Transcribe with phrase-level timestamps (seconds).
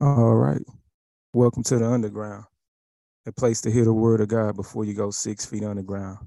[0.00, 0.60] All right.
[1.34, 2.44] Welcome to the underground,
[3.26, 6.18] a place to hear the word of God before you go six feet underground,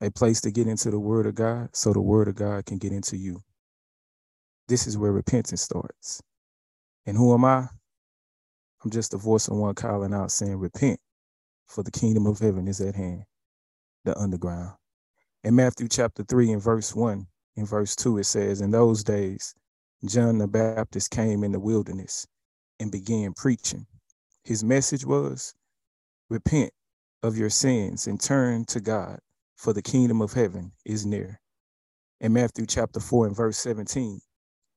[0.00, 2.78] a place to get into the word of God so the word of God can
[2.78, 3.40] get into you.
[4.66, 6.20] This is where repentance starts.
[7.06, 7.68] And who am I?
[8.84, 10.98] I'm just a voice of one calling out saying, Repent,
[11.66, 13.22] for the kingdom of heaven is at hand,
[14.04, 14.72] the underground.
[15.44, 17.24] In Matthew chapter 3 and verse 1
[17.58, 19.54] and verse 2, it says, In those days,
[20.04, 22.26] John the Baptist came in the wilderness
[22.80, 23.86] and began preaching.
[24.42, 25.54] His message was
[26.30, 26.72] repent
[27.22, 29.20] of your sins and turn to God,
[29.56, 31.38] for the kingdom of heaven is near.
[32.20, 34.20] In Matthew chapter 4 and verse 17,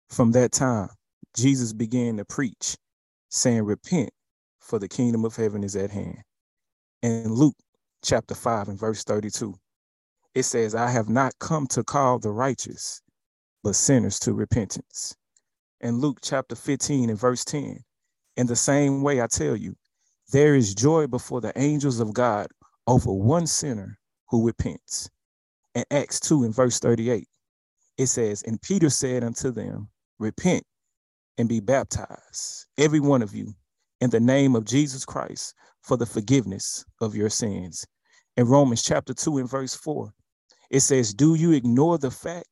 [0.09, 0.89] from that time,
[1.35, 2.75] Jesus began to preach,
[3.29, 4.11] saying, Repent,
[4.59, 6.21] for the kingdom of heaven is at hand.
[7.01, 7.55] In Luke
[8.03, 9.55] chapter 5 and verse 32,
[10.35, 13.01] it says, I have not come to call the righteous,
[13.63, 15.15] but sinners to repentance.
[15.81, 17.83] In Luke chapter 15 and verse 10,
[18.35, 19.75] in the same way, I tell you,
[20.31, 22.47] there is joy before the angels of God
[22.87, 25.09] over one sinner who repents.
[25.75, 27.27] In Acts 2 and verse 38,
[27.97, 29.89] it says, And Peter said unto them,
[30.19, 30.63] Repent
[31.37, 33.53] and be baptized, every one of you,
[34.01, 37.85] in the name of Jesus Christ for the forgiveness of your sins.
[38.37, 40.11] In Romans chapter 2 and verse 4,
[40.71, 42.47] it says, Do you ignore the fact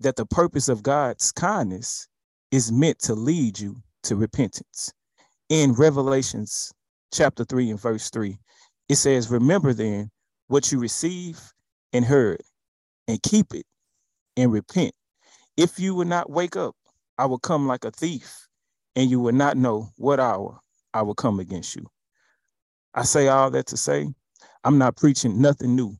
[0.00, 2.08] that the purpose of God's kindness
[2.50, 4.92] is meant to lead you to repentance?
[5.48, 6.72] In Revelations
[7.12, 8.38] chapter 3 and verse 3.
[8.88, 10.10] It says, Remember then
[10.48, 11.40] what you receive
[11.92, 12.42] and heard,
[13.08, 13.66] and keep it
[14.36, 14.92] and repent.
[15.56, 16.74] If you will not wake up,
[17.18, 18.48] I will come like a thief,
[18.94, 20.60] and you will not know what hour
[20.92, 21.86] I will come against you.
[22.94, 24.08] I say all that to say,
[24.64, 25.96] I'm not preaching nothing new.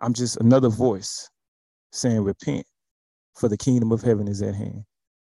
[0.00, 1.30] I'm just another voice
[1.92, 2.66] saying, Repent,
[3.34, 4.84] for the kingdom of heaven is at hand.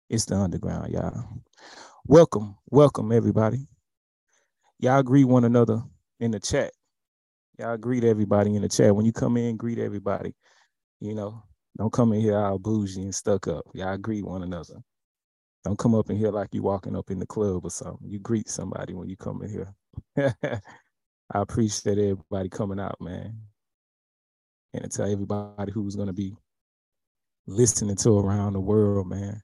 [0.09, 1.23] It's the underground, y'all.
[2.07, 3.67] Welcome, welcome everybody.
[4.79, 5.83] Y'all greet one another
[6.19, 6.71] in the chat.
[7.59, 8.95] Y'all greet everybody in the chat.
[8.95, 10.33] When you come in, greet everybody.
[10.99, 11.43] You know,
[11.77, 13.65] don't come in here all bougie and stuck up.
[13.75, 14.81] Y'all greet one another.
[15.63, 18.09] Don't come up in here like you walking up in the club or something.
[18.09, 20.33] You greet somebody when you come in here.
[20.43, 23.37] I appreciate everybody coming out, man.
[24.73, 26.35] And to tell everybody who's gonna be
[27.45, 29.39] listening to around the world, man.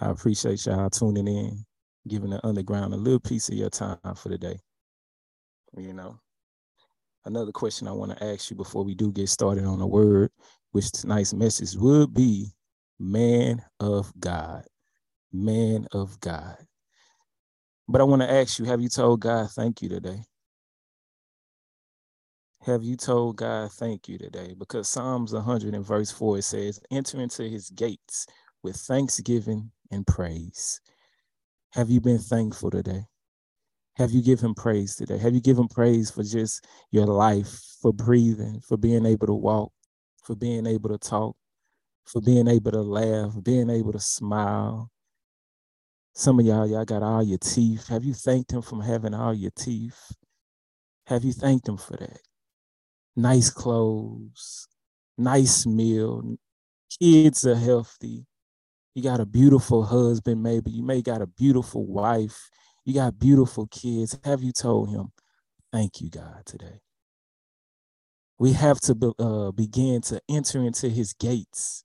[0.00, 1.64] I appreciate y'all tuning in
[2.08, 4.58] giving the underground a little piece of your time for the day.
[5.76, 6.18] You know,
[7.24, 10.30] another question I want to ask you before we do get started on the word,
[10.72, 12.52] which tonight's message would be
[12.98, 14.64] man of God,
[15.32, 16.56] man of God.
[17.88, 20.24] But I want to ask you, have you told God thank you today?
[22.60, 24.54] Have you told God thank you today?
[24.56, 28.26] Because Psalms 100 and verse 4 it says, enter into his gates
[28.62, 30.80] with thanksgiving and praise.
[31.72, 33.06] Have you been thankful today?
[33.96, 35.16] Have you given praise today?
[35.16, 39.72] Have you given praise for just your life, for breathing, for being able to walk,
[40.22, 41.34] for being able to talk,
[42.04, 44.90] for being able to laugh, being able to smile?
[46.12, 47.88] Some of y'all, y'all got all your teeth.
[47.88, 50.12] Have you thanked him from having all your teeth?
[51.06, 52.20] Have you thanked him for that?
[53.16, 54.68] Nice clothes,
[55.16, 56.36] nice meal,
[57.00, 58.26] kids are healthy,
[58.94, 60.70] you got a beautiful husband, maybe.
[60.70, 62.50] You may got a beautiful wife.
[62.84, 64.18] You got beautiful kids.
[64.24, 65.12] Have you told him,
[65.72, 66.80] thank you, God, today?
[68.38, 71.84] We have to be, uh, begin to enter into his gates.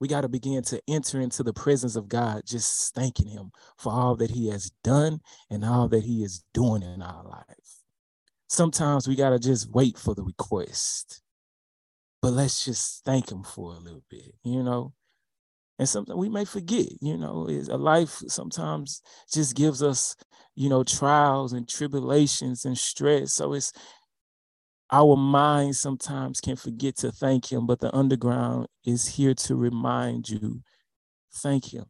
[0.00, 3.92] We got to begin to enter into the presence of God, just thanking him for
[3.92, 7.82] all that he has done and all that he is doing in our life.
[8.48, 11.20] Sometimes we got to just wait for the request,
[12.22, 14.94] but let's just thank him for a little bit, you know?
[15.78, 19.00] And something we may forget you know is a life sometimes
[19.32, 20.16] just gives us
[20.54, 23.34] you know trials and tribulations and stress.
[23.34, 23.72] So it's
[24.90, 30.28] our minds sometimes can forget to thank him but the underground is here to remind
[30.28, 30.62] you
[31.32, 31.84] thank him.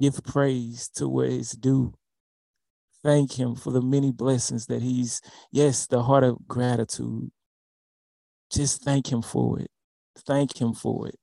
[0.00, 1.94] Give praise to where it's due.
[3.02, 5.20] Thank him for the many blessings that he's
[5.50, 7.30] yes the heart of gratitude.
[8.52, 9.70] Just thank him for it.
[10.26, 11.19] Thank him for it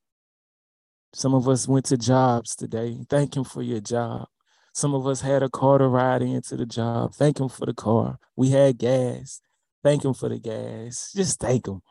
[1.17, 2.95] some of us went to jobs today.
[3.09, 4.27] Thank him for your job.
[4.75, 7.15] Some of us had a car to ride into the job.
[7.15, 8.19] Thank him for the car.
[8.35, 9.41] We had gas.
[9.83, 11.11] Thank him for the gas.
[11.15, 11.81] Just thank him.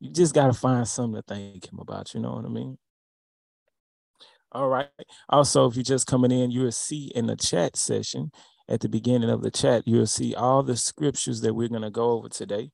[0.00, 2.12] You just got to find something to thank him about.
[2.12, 2.76] You know what I mean?
[4.50, 4.88] All right.
[5.28, 8.32] Also, if you're just coming in, you'll see in the chat session
[8.68, 11.90] at the beginning of the chat, you'll see all the scriptures that we're going to
[11.90, 12.72] go over today.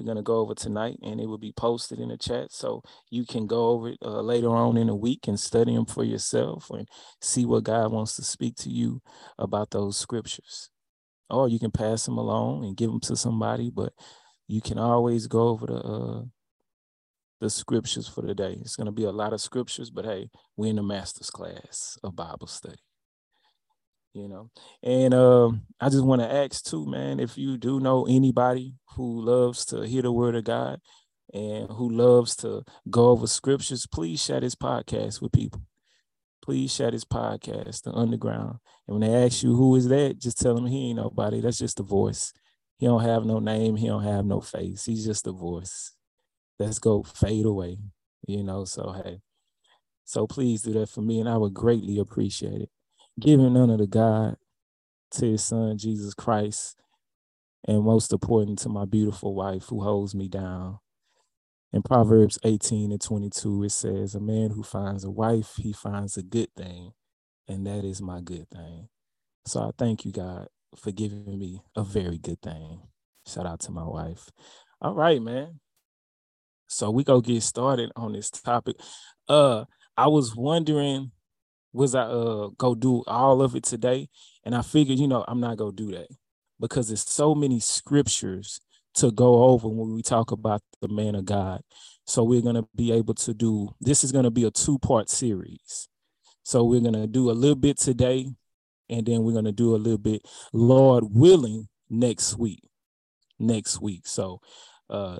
[0.00, 2.82] We're going to go over tonight and it will be posted in the chat so
[3.10, 6.04] you can go over it uh, later on in the week and study them for
[6.04, 6.88] yourself and
[7.20, 9.00] see what god wants to speak to you
[9.38, 10.70] about those scriptures
[11.28, 13.92] or you can pass them along and give them to somebody but
[14.48, 16.22] you can always go over the uh,
[17.40, 18.58] the scriptures for the day.
[18.60, 21.98] It's going to be a lot of scriptures, but hey, we're in the master's class
[22.02, 22.76] of Bible study
[24.12, 24.50] you know.
[24.82, 29.22] And um, I just want to ask too, man, if you do know anybody who
[29.22, 30.80] loves to hear the word of God
[31.32, 35.62] and who loves to go over scriptures, please share this podcast with people.
[36.42, 38.58] Please share this podcast, The Underground.
[38.88, 41.40] And when they ask you who is that, just tell them he ain't nobody.
[41.40, 42.32] That's just a voice.
[42.78, 43.76] He don't have no name.
[43.76, 44.86] He don't have no face.
[44.86, 45.92] He's just a voice.
[46.58, 47.78] Let's go fade away.
[48.26, 49.20] You know, so hey.
[50.04, 52.70] So please do that for me, and I would greatly appreciate it
[53.18, 54.36] giving of the God
[55.12, 56.76] to his son, Jesus Christ,
[57.66, 60.78] and most important to my beautiful wife who holds me down.
[61.72, 66.16] In Proverbs 18 and 22, it says, A man who finds a wife, he finds
[66.16, 66.92] a good thing,
[67.46, 68.88] and that is my good thing.
[69.46, 72.82] So I thank you, God, for giving me a very good thing.
[73.26, 74.30] Shout out to my wife.
[74.80, 75.60] All right, man.
[76.66, 78.76] So we go get started on this topic.
[79.28, 79.64] Uh,
[79.96, 81.12] I was wondering
[81.72, 84.08] was I uh go do all of it today?
[84.44, 86.08] And I figured, you know, I'm not gonna do that
[86.58, 88.60] because there's so many scriptures
[88.94, 91.62] to go over when we talk about the man of God.
[92.06, 95.88] So we're gonna be able to do this is gonna be a two-part series.
[96.42, 98.28] So we're gonna do a little bit today,
[98.88, 102.62] and then we're gonna do a little bit, Lord willing, next week.
[103.38, 104.06] Next week.
[104.06, 104.40] So
[104.88, 105.18] uh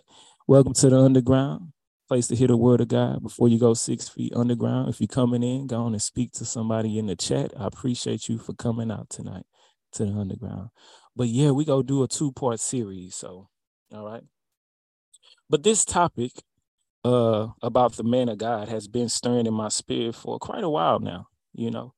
[0.49, 1.73] welcome to the underground
[2.11, 4.89] place to hear the word of God before you go six feet underground.
[4.89, 7.53] If you're coming in, go on and speak to somebody in the chat.
[7.57, 9.45] I appreciate you for coming out tonight
[9.93, 10.71] to the underground.
[11.15, 13.15] But yeah, we go do a two-part series.
[13.15, 13.49] So,
[13.95, 14.25] all right.
[15.49, 16.33] But this topic
[17.05, 20.69] uh about the man of God has been stirring in my spirit for quite a
[20.69, 21.95] while now, you know.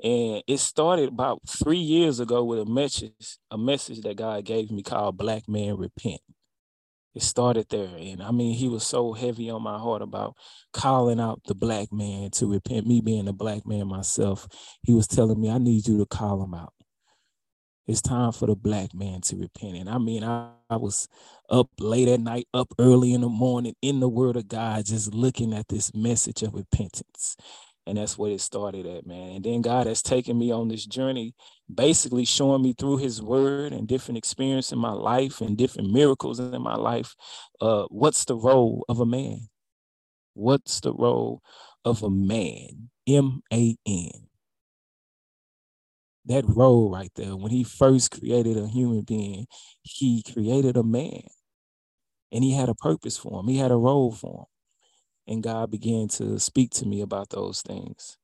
[0.00, 4.70] And it started about three years ago with a message, a message that God gave
[4.70, 6.20] me called Black Man Repent
[7.16, 7.96] it started there.
[7.98, 10.36] And I mean, he was so heavy on my heart about
[10.74, 12.86] calling out the black man to repent.
[12.86, 14.46] Me being a black man myself,
[14.82, 16.74] he was telling me, I need you to call him out.
[17.86, 19.76] It's time for the black man to repent.
[19.76, 21.08] And I mean, I, I was
[21.48, 25.14] up late at night, up early in the morning in the word of God, just
[25.14, 27.34] looking at this message of repentance.
[27.86, 29.36] And that's what it started at, man.
[29.36, 31.34] And then God has taken me on this journey,
[31.72, 36.40] basically showing me through his word and different experience in my life and different miracles
[36.40, 37.14] in my life.
[37.60, 39.48] Uh, what's the role of a man?
[40.34, 41.42] What's the role
[41.84, 42.90] of a man?
[43.06, 44.10] M-A-N.
[46.24, 49.46] That role right there, when he first created a human being,
[49.82, 51.22] he created a man.
[52.32, 53.46] And he had a purpose for him.
[53.46, 54.55] He had a role for him
[55.26, 58.18] and God began to speak to me about those things.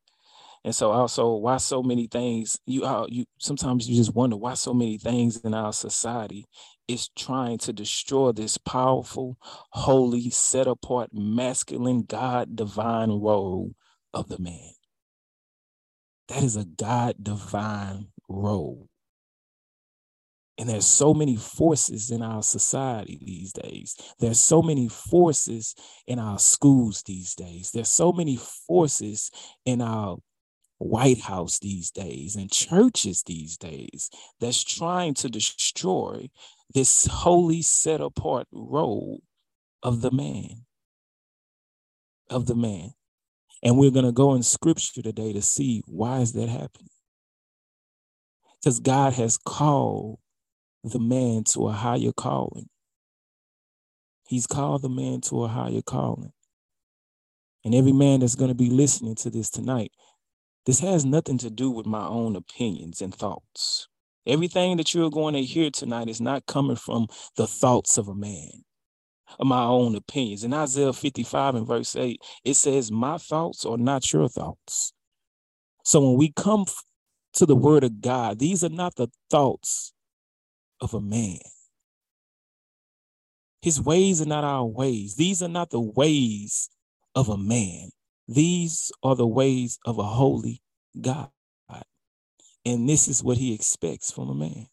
[0.65, 4.55] And so also why so many things you uh, you sometimes you just wonder why
[4.55, 6.47] so many things in our society
[6.87, 9.37] is trying to destroy this powerful,
[9.71, 13.75] holy, set apart, masculine, God divine role
[14.15, 14.71] of the man.
[16.29, 18.89] That is a God divine role.
[20.63, 23.97] And there's so many forces in our society these days.
[24.21, 25.75] There's so many forces
[26.07, 27.73] in our schools these days.
[27.75, 28.37] There's so many
[28.69, 29.33] forces
[29.67, 30.19] in our
[30.79, 36.31] White House these days and churches these days that's trying to destroy
[36.73, 39.21] this holy set apart role
[39.83, 40.65] of the man.
[42.31, 42.93] Of the man.
[43.65, 46.89] And we're going to go in scripture today to see why is that happening?
[48.61, 50.21] Because God has called
[50.85, 52.69] the man to a higher calling.
[54.27, 56.33] He's called the man to a higher calling.
[57.65, 59.93] And every man that's going to be listening to this tonight,
[60.67, 63.89] this has nothing to do with my own opinions and thoughts.
[64.27, 68.15] Everything that you're going to hear tonight is not coming from the thoughts of a
[68.15, 68.65] man,
[69.39, 70.45] of my own opinions.
[70.45, 74.93] In Isaiah 55 and verse 8, it says, My thoughts are not your thoughts.
[75.85, 76.67] So when we come
[77.35, 79.92] to the word of God, these are not the thoughts
[80.83, 81.39] of a man.
[83.63, 85.15] His ways are not our ways.
[85.15, 86.69] These are not the ways
[87.15, 87.91] of a man.
[88.29, 90.61] These are the ways of a holy
[91.01, 91.31] God.
[92.65, 94.67] And this is what he expects from a man.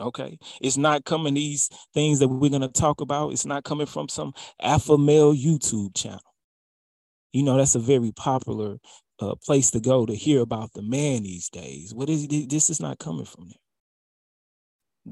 [0.00, 0.38] Okay.
[0.60, 3.32] It's not coming these things that we're going to talk about.
[3.32, 6.20] It's not coming from some alpha male YouTube channel.
[7.32, 8.78] You know, that's a very popular
[9.20, 11.92] uh, place to go to hear about the man these days.
[11.92, 13.67] What is this is not coming from there.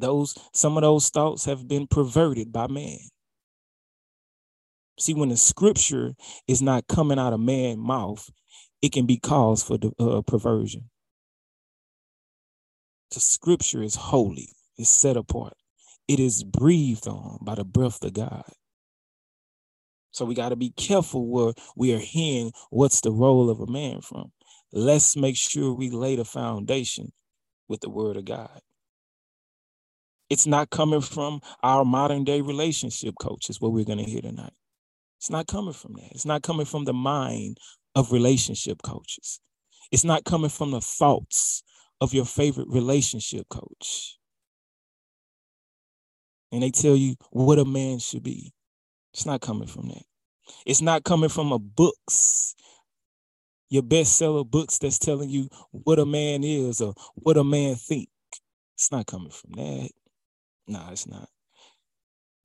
[0.01, 2.99] Those some of those thoughts have been perverted by man.
[4.99, 6.15] See, when the scripture
[6.49, 8.31] is not coming out of man's mouth,
[8.83, 10.91] it can be cause for the uh, perversion.
[13.13, 15.55] The scripture is holy, it's set apart,
[16.09, 18.45] it is breathed on by the breath of God.
[20.13, 23.67] So we got to be careful where we are hearing what's the role of a
[23.67, 24.33] man from.
[24.73, 27.13] Let's make sure we lay the foundation
[27.69, 28.61] with the word of God.
[30.29, 34.53] It's not coming from our modern day relationship coaches, what we're going to hear tonight.
[35.19, 36.11] It's not coming from that.
[36.13, 37.59] It's not coming from the mind
[37.95, 39.41] of relationship coaches.
[39.93, 41.63] It's not coming from the thoughts
[42.01, 44.19] of your favorite relationship coach.
[46.53, 48.53] And they tell you what a man should be.
[49.15, 50.03] It's not coming from that.
[50.67, 52.55] It's not coming from a books,
[53.69, 58.09] your bestseller books that's telling you what a man is or what a man think.
[58.75, 59.91] It's not coming from that.
[60.69, 61.29] No, it's not.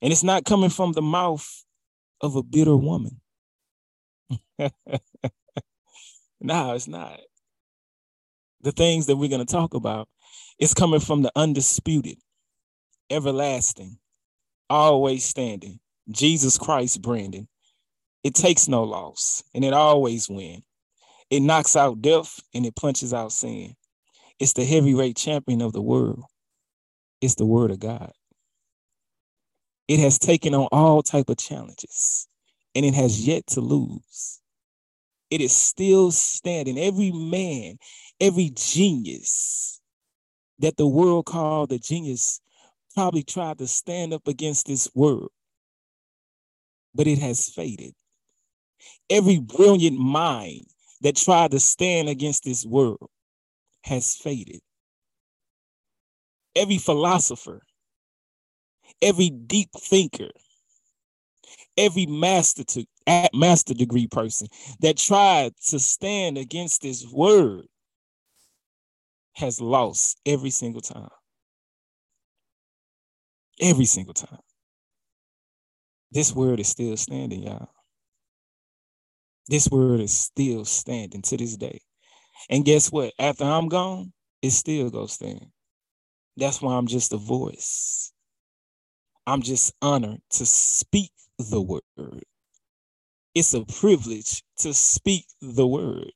[0.02, 1.64] And it's not coming from the mouth
[2.22, 3.22] of a bitter woman.
[4.60, 4.70] no,
[6.74, 7.20] it's not.
[8.62, 10.08] The things that we're going to talk about,
[10.60, 12.18] it's coming from the undisputed,
[13.10, 13.98] everlasting,
[14.70, 17.48] always standing, Jesus Christ, Brandon.
[18.24, 20.64] It takes no loss and it always wins.
[21.32, 23.76] It knocks out death and it punches out sin.
[24.40, 26.24] It's the heavyweight champion of the world.
[27.22, 28.12] It's the word of God.
[29.88, 32.28] It has taken on all type of challenges
[32.76, 34.42] and it has yet to lose.
[35.30, 36.78] It is still standing.
[36.78, 37.78] Every man,
[38.20, 39.82] every genius
[40.60, 42.42] that the world called the genius
[42.94, 45.28] probably tried to stand up against this word,
[46.94, 47.94] but it has faded.
[49.10, 50.66] Every brilliant mind
[51.02, 53.10] that tried to stand against this world
[53.84, 54.62] has faded.
[56.56, 57.62] Every philosopher
[59.02, 60.30] every deep thinker,
[61.78, 62.86] every master to
[63.34, 64.48] master degree person
[64.80, 67.66] that tried to stand against this word
[69.34, 71.10] has lost every single time.
[73.60, 74.40] Every single time.
[76.12, 77.70] This word is still standing, y'all.
[79.48, 81.82] This word is still standing to this day.
[82.50, 83.14] And guess what?
[83.20, 85.48] After I'm gone, it still goes stand.
[86.38, 88.12] That's why I'm just a voice.
[89.28, 92.24] I'm just honored to speak the word.
[93.36, 96.12] It's a privilege to speak the word.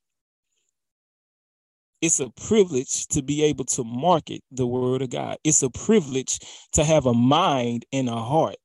[2.02, 5.38] It's a privilege to be able to market the word of God.
[5.44, 6.38] It's a privilege
[6.72, 8.56] to have a mind and a heart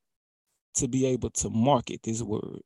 [0.76, 2.62] to be able to market this word.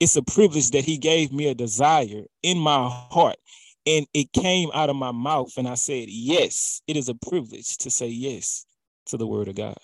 [0.00, 3.36] It's a privilege that he gave me a desire in my heart
[3.86, 7.76] and it came out of my mouth and I said, yes, it is a privilege
[7.78, 8.66] to say yes
[9.06, 9.78] to the word of God.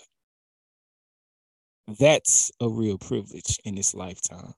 [1.99, 4.54] That's a real privilege in this lifetime.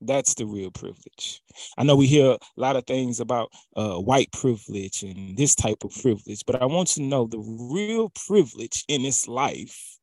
[0.00, 1.40] That's the real privilege.
[1.78, 5.84] I know we hear a lot of things about uh, white privilege and this type
[5.84, 9.98] of privilege, but I want you to know the real privilege in this life,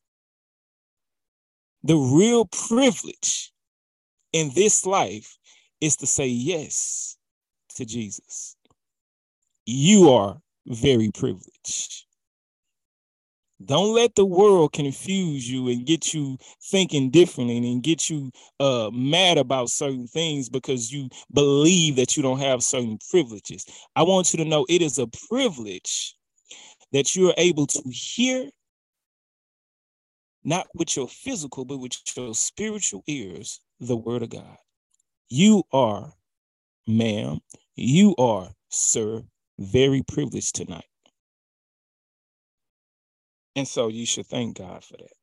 [1.84, 3.52] the real privilege
[4.32, 5.38] in this life
[5.82, 7.18] is to say yes
[7.76, 8.56] to Jesus.
[9.66, 12.06] You are very privileged.
[13.64, 18.32] Don't let the world confuse you and get you thinking differently and get you
[18.62, 23.66] uh, mad about certain things because you believe that you don't have certain privileges.
[23.98, 26.16] I want you to know it is a privilege
[26.94, 28.50] that you're able to hear,
[30.46, 34.58] not with your physical, but with your spiritual ears, the word of God.
[35.30, 36.14] You are,
[36.88, 37.40] ma'am,
[37.76, 39.24] you are, sir,
[39.60, 40.86] very privileged tonight.
[43.56, 45.14] And so you should thank God for that.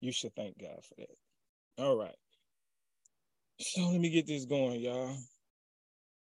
[0.00, 1.82] You should thank God for that.
[1.82, 2.14] All right.
[3.60, 5.16] So let me get this going, y'all.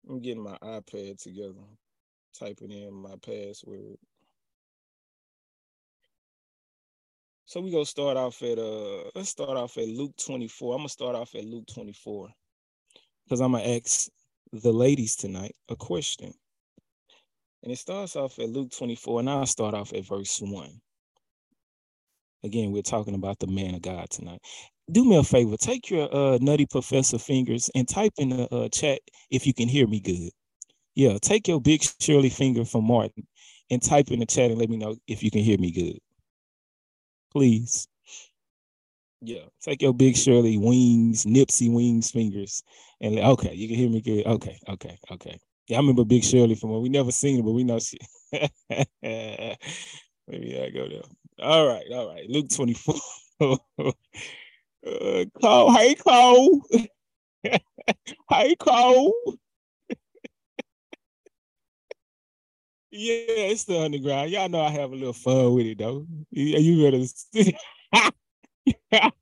[0.08, 1.54] I'm getting my iPad together,
[2.38, 3.96] typing in my password.
[7.48, 10.74] So we gonna start off at uh let's start off at Luke 24.
[10.74, 12.28] I'm gonna start off at Luke 24
[13.24, 14.10] because I'm gonna ask
[14.52, 16.34] the ladies tonight a question.
[17.62, 20.68] And it starts off at Luke 24, and I'll start off at verse 1.
[22.44, 24.42] Again, we're talking about the man of God tonight.
[24.92, 28.68] Do me a favor, take your uh, nutty professor fingers and type in the uh,
[28.68, 29.00] chat
[29.30, 30.32] if you can hear me good.
[30.94, 33.26] Yeah, take your big Shirley finger from Martin
[33.70, 35.98] and type in the chat and let me know if you can hear me good.
[37.32, 37.88] Please.
[39.20, 42.62] Yeah, take your big Shirley wings, Nipsey wings fingers,
[43.00, 44.24] and okay, you can hear me good.
[44.26, 45.38] Okay, okay, okay.
[45.66, 47.98] Yeah, I remember Big Shirley from when we never seen her, but we know she
[49.02, 51.02] Maybe I go there.
[51.40, 52.28] All right, all right.
[52.28, 52.94] Luke 24.
[53.40, 56.62] uh, Cole, hey Cole.
[58.30, 59.14] hey Cole.
[63.00, 64.30] Yeah, it's the underground.
[64.32, 66.04] Y'all know I have a little fun with it though.
[66.32, 67.04] You, you better.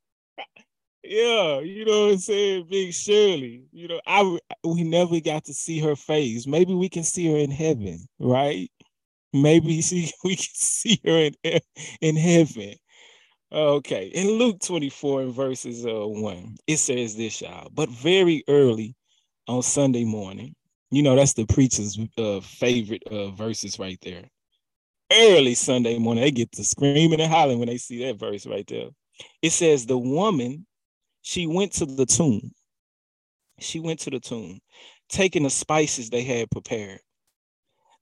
[1.03, 3.65] yeah, you know what I'm saying, Big Shirley.
[3.71, 6.47] You know, I we never got to see her face.
[6.47, 8.71] Maybe we can see her in heaven, right?
[9.31, 11.59] Maybe see we can see her in
[12.01, 12.73] in heaven.
[13.51, 17.69] Okay, in Luke 24 and verses uh, 1, it says this, y'all.
[17.71, 18.95] But very early
[19.47, 20.55] on Sunday morning,
[20.89, 24.23] you know, that's the preacher's uh, favorite uh, verses right there.
[25.11, 28.67] Early Sunday morning, they get to screaming and hollering when they see that verse right
[28.67, 28.89] there.
[29.41, 30.65] It says, The woman,
[31.21, 32.51] she went to the tomb.
[33.59, 34.59] She went to the tomb,
[35.09, 36.99] taking the spices they had prepared.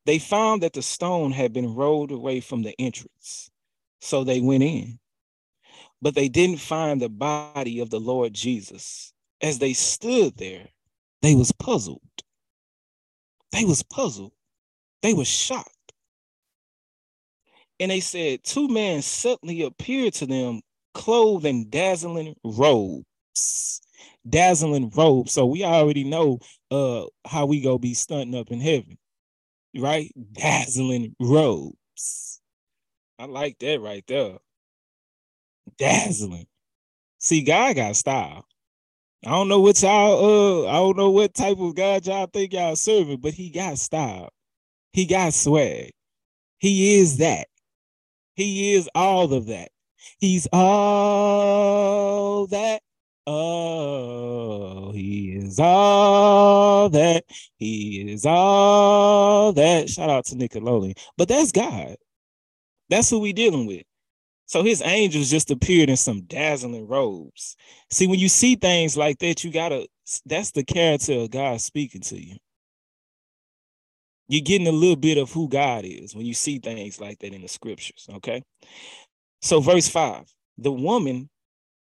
[0.06, 3.50] They found that the stone had been rolled away from the entrance.
[4.02, 5.00] So they went in.
[6.02, 9.14] But they didn't find the body of the Lord Jesus.
[9.42, 10.68] As they stood there,
[11.22, 12.02] they was puzzled
[13.52, 14.34] they was puzzled.
[15.02, 15.72] They was shocked.
[17.80, 20.62] And they said, two men suddenly appeared to them,
[20.94, 23.82] clothed in dazzling robes.
[24.28, 25.34] Dazzling robes.
[25.34, 26.40] So we already know
[26.72, 28.98] uh how we go be stunting up in heaven,
[29.76, 30.12] right?
[30.34, 32.42] Dazzling robes.
[33.20, 34.38] I like that right there.
[35.78, 36.48] Dazzling.
[37.20, 38.46] See, God got style.
[39.24, 42.54] I don't know what y'all uh I don't know what type of God y'all think
[42.54, 44.30] y'all serving, but he got style.
[44.94, 45.92] He got swag.
[46.60, 47.48] He is that.
[48.36, 49.70] He is all of that.
[50.20, 52.82] He's all that.
[53.28, 57.26] Oh, he is all that.
[57.58, 59.90] He is all that.
[59.90, 60.98] Shout out to Nickelodeon.
[61.18, 61.96] But that's God.
[62.90, 63.84] That's who we dealing with.
[64.48, 67.56] So his angels just appeared in some dazzling robes.
[67.90, 69.88] See, when you see things like that, you gotta,
[70.26, 72.38] that's the character of God speaking to you.
[74.28, 77.34] You're getting a little bit of who God is when you see things like that
[77.34, 78.08] in the scriptures.
[78.16, 78.44] Okay.
[79.42, 80.26] So, verse five
[80.58, 81.30] the woman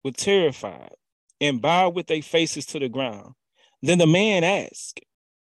[0.04, 0.96] was terrified
[1.40, 3.34] and bowed with their faces to the ground.
[3.82, 5.00] Then the man asked,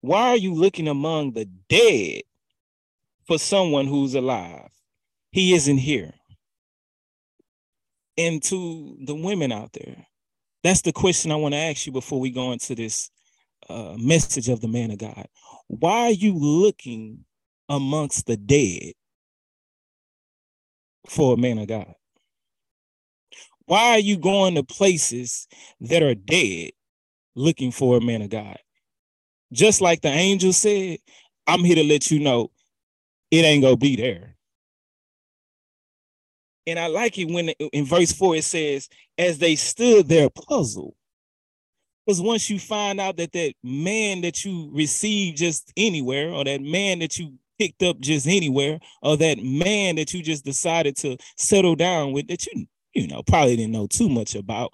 [0.02, 2.23] Why are you looking among the dead
[3.26, 4.69] for someone who's alive?
[5.32, 6.13] He isn't here
[8.17, 10.06] and to the women out there.
[10.63, 13.10] That's the question I want to ask you before we go into this
[13.69, 15.28] uh, message of the man of God.
[15.67, 17.26] Why are you looking
[17.69, 18.93] amongst the dead
[21.08, 21.93] for a man of God?
[23.65, 25.47] Why are you going to places
[25.82, 26.71] that are dead
[27.36, 28.58] looking for a man of God?
[29.52, 30.97] Just like the angel said,
[31.47, 32.52] I'm here to let you know
[33.32, 34.33] it ain't gonna be there.
[36.65, 40.95] And I like it when in verse four it says, as they stood there puzzled.
[42.06, 46.62] Because once you find out that that man that you received just anywhere, or that
[46.62, 51.17] man that you picked up just anywhere, or that man that you just decided to
[51.38, 54.73] settle down with, that you you know probably didn't know too much about,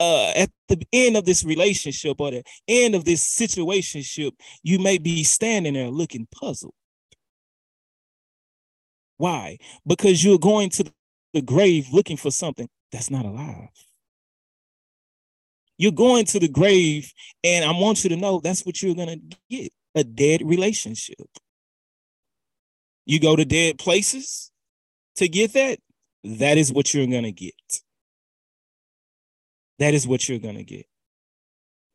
[0.00, 4.98] uh, at the end of this relationship or the end of this situationship, you may
[4.98, 6.74] be standing there looking puzzled.
[9.18, 9.58] Why?
[9.86, 10.90] Because you're going to
[11.32, 13.68] the grave looking for something that's not alive.
[15.78, 17.12] You're going to the grave,
[17.42, 21.26] and I want you to know that's what you're going to get a dead relationship.
[23.06, 24.50] You go to dead places
[25.16, 25.78] to get that,
[26.24, 27.54] that is what you're going to get.
[29.78, 30.86] That is what you're going to get.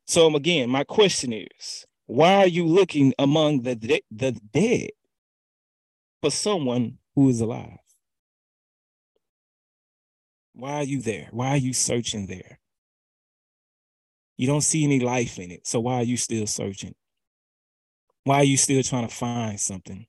[0.07, 4.89] So, again, my question is why are you looking among the, de- the dead
[6.21, 7.84] for someone who is alive?
[10.55, 11.27] Why are you there?
[11.31, 12.59] Why are you searching there?
[14.37, 15.67] You don't see any life in it.
[15.67, 16.95] So why are you still searching?
[18.23, 20.05] Why are you still trying to find something?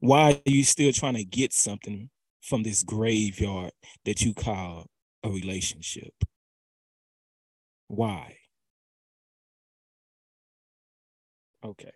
[0.00, 2.10] Why are you still trying to get something
[2.42, 3.72] from this graveyard
[4.04, 4.86] that you call
[5.24, 6.12] a relationship?
[7.88, 8.36] Why?
[11.64, 11.92] Okay.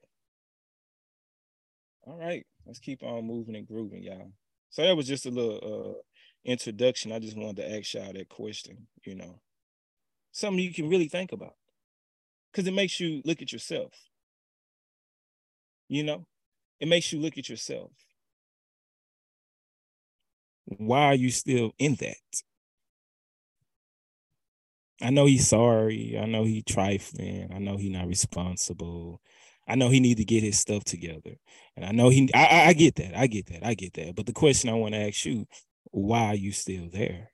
[2.06, 2.46] All right.
[2.64, 4.32] Let's keep on moving and grooving, y'all.
[4.70, 6.00] So that was just a little uh
[6.46, 9.40] introduction, I just wanted to ask y'all that question, you know,
[10.32, 11.54] something you can really think about
[12.50, 13.92] because it makes you look at yourself.
[15.88, 16.26] You know,
[16.80, 17.92] it makes you look at yourself.
[20.64, 22.16] Why are you still in that?
[25.02, 26.18] I know he's sorry.
[26.18, 27.50] I know he trifling.
[27.52, 29.20] I know he's not responsible.
[29.68, 31.36] I know he need to get his stuff together.
[31.76, 33.16] And I know he I, I get that.
[33.16, 33.64] I get that.
[33.64, 34.14] I get that.
[34.14, 35.46] But the question I want to ask you,
[35.96, 37.30] why are you still there?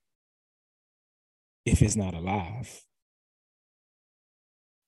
[1.67, 2.85] If it's not alive.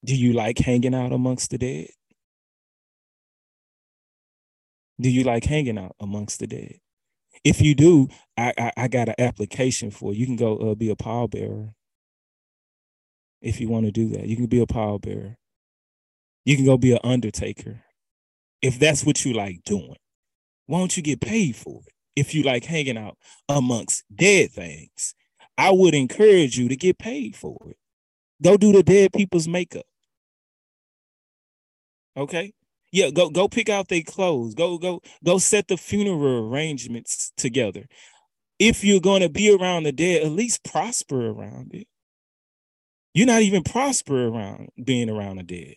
[0.04, 1.88] Do you like hanging out amongst the dead?
[5.00, 6.76] Do you like hanging out amongst the dead?
[7.42, 10.20] If you do, I I, I got an application for you.
[10.20, 11.74] You can go uh, be a pallbearer.
[13.42, 15.34] If you want to do that, you can be a pallbearer.
[16.44, 17.82] You can go be an undertaker.
[18.62, 19.96] If that's what you like doing,
[20.66, 21.93] why don't you get paid for it?
[22.16, 25.14] If you like hanging out amongst dead things,
[25.58, 27.76] I would encourage you to get paid for it.
[28.42, 29.86] Go do the dead people's makeup.
[32.16, 32.52] Okay.
[32.92, 34.54] Yeah, go go pick out their clothes.
[34.54, 37.86] Go go go set the funeral arrangements together.
[38.60, 41.88] If you're going to be around the dead, at least prosper around it.
[43.14, 45.74] You're not even prosper around being around the dead.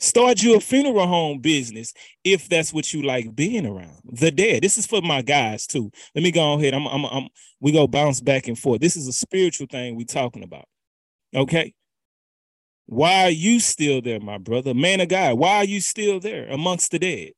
[0.00, 1.92] Start you a funeral home business
[2.24, 4.00] if that's what you like being around.
[4.04, 4.62] The dead.
[4.62, 5.90] This is for my guys too.
[6.14, 6.72] Let me go ahead.
[6.72, 7.28] I'm, I'm, I'm
[7.60, 8.80] we go bounce back and forth.
[8.80, 10.64] This is a spiritual thing we talking about.
[11.34, 11.74] Okay.
[12.86, 14.72] Why are you still there, my brother?
[14.72, 17.32] Man of God, why are you still there amongst the dead?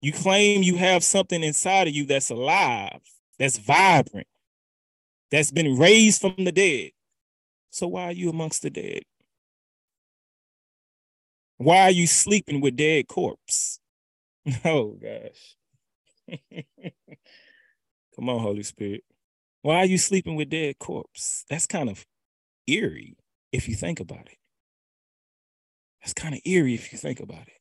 [0.00, 3.00] You claim you have something inside of you that's alive,
[3.38, 4.26] that's vibrant,
[5.30, 6.90] that's been raised from the dead.
[7.70, 9.02] So why are you amongst the dead?
[11.58, 13.80] Why are you sleeping with dead corpse?
[14.64, 15.56] Oh gosh.
[18.16, 19.04] Come on, Holy Spirit.
[19.62, 21.44] Why are you sleeping with dead corpse?
[21.50, 22.06] That's kind of
[22.66, 23.16] eerie
[23.52, 24.38] if you think about it.
[26.00, 27.60] That's kind of eerie if you think about it.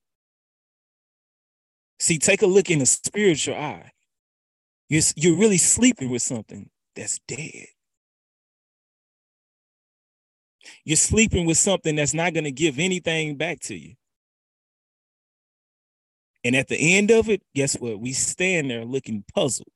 [1.99, 3.91] See, take a look in the spiritual eye.
[4.89, 7.67] You're, you're really sleeping with something that's dead.
[10.85, 13.95] You're sleeping with something that's not going to give anything back to you.
[16.43, 17.99] And at the end of it, guess what?
[17.99, 19.67] We stand there looking puzzled.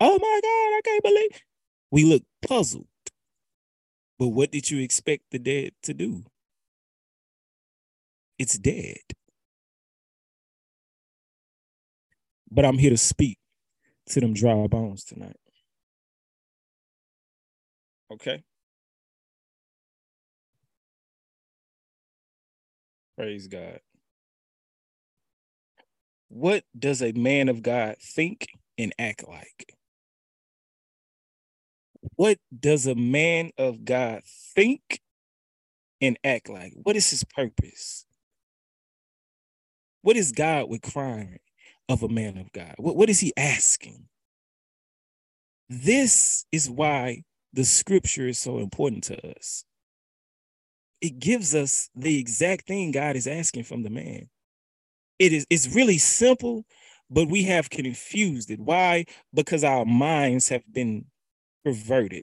[0.00, 1.42] Oh my God, I can't believe.
[1.90, 2.86] We look puzzled.
[4.18, 6.24] But what did you expect the dead to do?
[8.38, 8.98] It's dead.
[12.50, 13.38] But I'm here to speak
[14.08, 15.36] to them dry bones tonight.
[18.12, 18.42] Okay?
[23.22, 23.78] Praise God.
[26.28, 29.76] What does a man of God think and act like?
[32.16, 34.22] what does a man of God
[34.56, 35.00] think
[36.00, 36.72] and act like?
[36.82, 38.06] What is his purpose?
[40.02, 41.38] What is God requiring
[41.88, 42.74] of a man of God?
[42.78, 44.06] What, what is he asking?
[45.68, 49.64] This is why the scripture is so important to us.
[51.02, 54.30] It gives us the exact thing God is asking from the man.
[55.18, 56.64] It is it's really simple,
[57.10, 58.60] but we have confused it.
[58.60, 59.04] Why?
[59.34, 61.06] Because our minds have been
[61.64, 62.22] perverted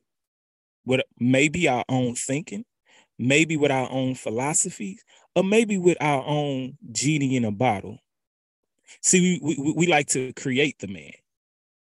[0.86, 2.66] with maybe our own thinking,
[3.18, 5.04] maybe with our own philosophies,
[5.36, 8.00] or maybe with our own genie in a bottle.
[9.02, 11.12] See, we, we, we like to create the man.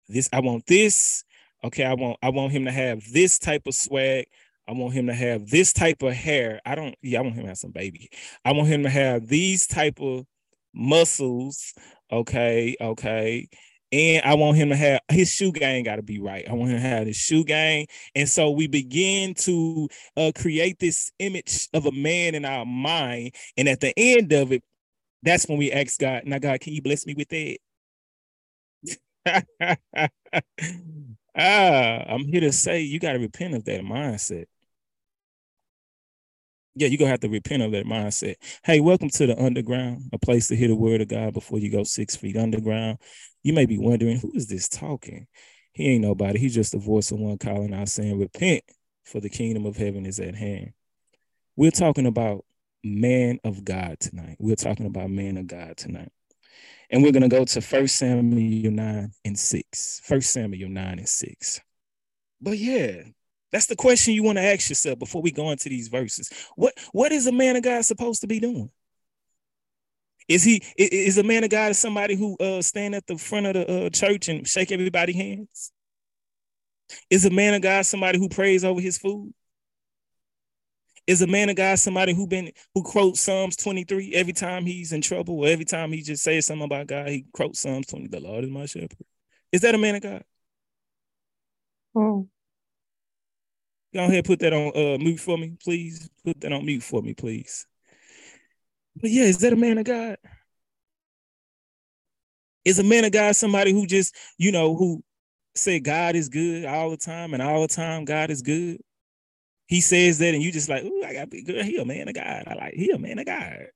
[0.07, 1.23] This I want this.
[1.63, 4.25] Okay, I want I want him to have this type of swag.
[4.71, 6.61] I want him to have this type of hair.
[6.65, 6.95] I don't.
[7.01, 8.09] Yeah, I want him to have some baby.
[8.45, 10.25] I want him to have these type of
[10.73, 11.73] muscles.
[12.11, 13.49] Okay, okay
[13.91, 16.47] and I want him to have his shoe game got to be right.
[16.47, 20.79] I want him to have his shoe game, and so we begin to uh, create
[20.79, 24.63] this image of a man in our mind, and at the end of it,
[25.23, 27.57] that's when we ask God, "Now, God, can you bless me with that?"
[31.35, 34.45] ah, I'm here to say you got to repent of that mindset.
[36.73, 38.35] Yeah, you're gonna have to repent of that mindset.
[38.63, 41.69] Hey, welcome to the underground, a place to hear the word of God before you
[41.69, 42.99] go six feet underground.
[43.43, 45.27] You may be wondering, who is this talking?
[45.73, 46.39] He ain't nobody.
[46.39, 48.63] He's just the voice of one calling out saying, Repent,
[49.03, 50.71] for the kingdom of heaven is at hand.
[51.57, 52.45] We're talking about
[52.85, 54.37] man of God tonight.
[54.39, 56.11] We're talking about man of God tonight.
[56.89, 60.01] And we're to go to First Samuel 9 and 6.
[60.05, 61.61] First Samuel 9 and 6.
[62.41, 63.03] But yeah,
[63.51, 66.29] that's the question you want to ask yourself before we go into these verses.
[66.55, 68.69] What what is a man of God supposed to be doing?
[70.27, 73.53] Is he is a man of God somebody who uh stand at the front of
[73.53, 75.71] the uh, church and shake everybody hands?
[77.09, 79.33] Is a man of God somebody who prays over his food?
[81.07, 84.93] Is a man of God somebody who been who quotes Psalms 23 every time he's
[84.93, 88.07] in trouble or every time he just says something about God, he quotes Psalms 20,
[88.07, 88.97] the Lord is my shepherd.
[89.51, 90.23] Is that a man of God?
[91.95, 92.29] Oh.
[93.93, 96.09] Go ahead, put that on uh, mute for me, please.
[96.23, 97.65] Put that on mute for me, please.
[98.95, 100.17] But yeah, is that a man of God?
[102.63, 105.03] Is a man of God somebody who just, you know, who
[105.55, 108.79] say God is good all the time and all the time God is good?
[109.67, 111.65] He says that and you just like, oh, I gotta be good.
[111.65, 112.43] He a man of God.
[112.47, 113.67] I like he a man of God.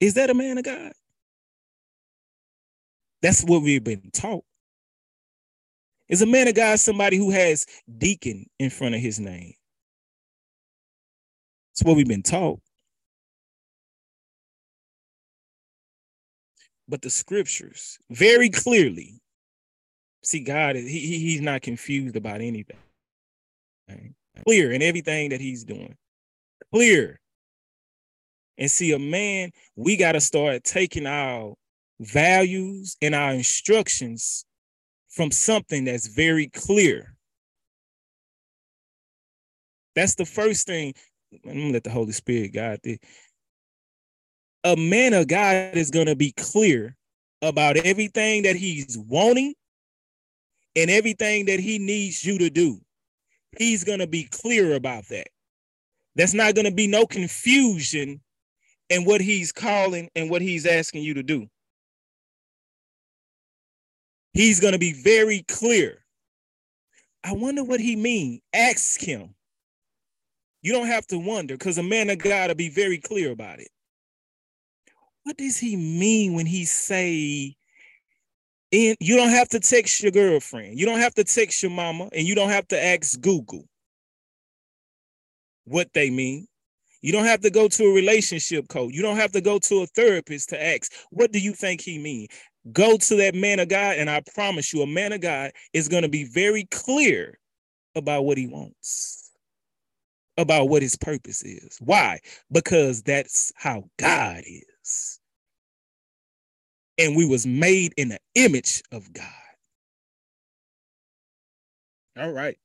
[0.00, 0.92] Is that a man of God?
[3.20, 4.44] That's what we've been taught.
[6.08, 7.66] Is a man of God somebody who has
[7.98, 9.54] deacon in front of his name?
[11.70, 12.60] That's what we've been taught.
[16.86, 19.20] But the scriptures very clearly
[20.22, 20.82] see God, he,
[21.18, 22.76] he's not confused about anything.
[24.44, 25.96] Clear in everything that he's doing.
[26.72, 27.20] Clear.
[28.58, 31.54] And see, a man, we got to start taking our
[32.00, 34.44] values and our instructions
[35.14, 37.14] from something that's very clear.
[39.94, 40.92] That's the first thing.
[41.46, 43.00] I'm gonna let the Holy Spirit guide it.
[44.64, 46.96] A man of God is gonna be clear
[47.42, 49.54] about everything that he's wanting
[50.74, 52.80] and everything that he needs you to do.
[53.56, 55.28] He's gonna be clear about that.
[56.16, 58.20] That's not gonna be no confusion
[58.90, 61.48] in what he's calling and what he's asking you to do
[64.34, 66.04] he's going to be very clear.
[67.24, 68.40] I wonder what he mean.
[68.52, 69.34] Ask him.
[70.60, 73.60] You don't have to wonder because a man of God will be very clear about
[73.60, 73.68] it.
[75.22, 77.56] What does he mean when he say,
[78.70, 82.26] you don't have to text your girlfriend, you don't have to text your mama, and
[82.26, 83.64] you don't have to ask Google
[85.64, 86.46] what they mean.
[87.00, 88.92] You don't have to go to a relationship coach.
[88.92, 91.98] You don't have to go to a therapist to ask, what do you think he
[91.98, 92.26] mean?
[92.72, 95.88] Go to that man of God, and I promise you, a man of God is
[95.88, 97.38] going to be very clear
[97.94, 99.32] about what he wants,
[100.38, 101.78] about what his purpose is.
[101.80, 102.20] Why?
[102.50, 105.20] Because that's how God is.
[106.96, 109.26] And we was made in the image of God.
[112.18, 112.56] All right.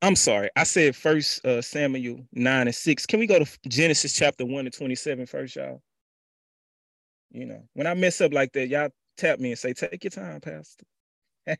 [0.00, 0.48] I'm sorry.
[0.54, 3.06] I said first uh, Samuel 9 and 6.
[3.06, 5.82] Can we go to Genesis chapter 1 and 27 first, y'all?
[7.30, 10.10] You know, when I mess up like that, y'all tap me and say, take your
[10.10, 10.84] time, Pastor.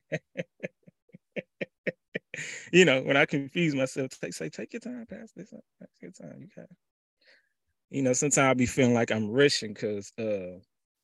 [2.72, 5.44] you know, when I confuse myself, take say, take your time, Pastor.
[5.44, 6.38] Take your time.
[6.40, 6.66] You got
[7.90, 10.59] you know, sometimes I'll be feeling like I'm rushing because uh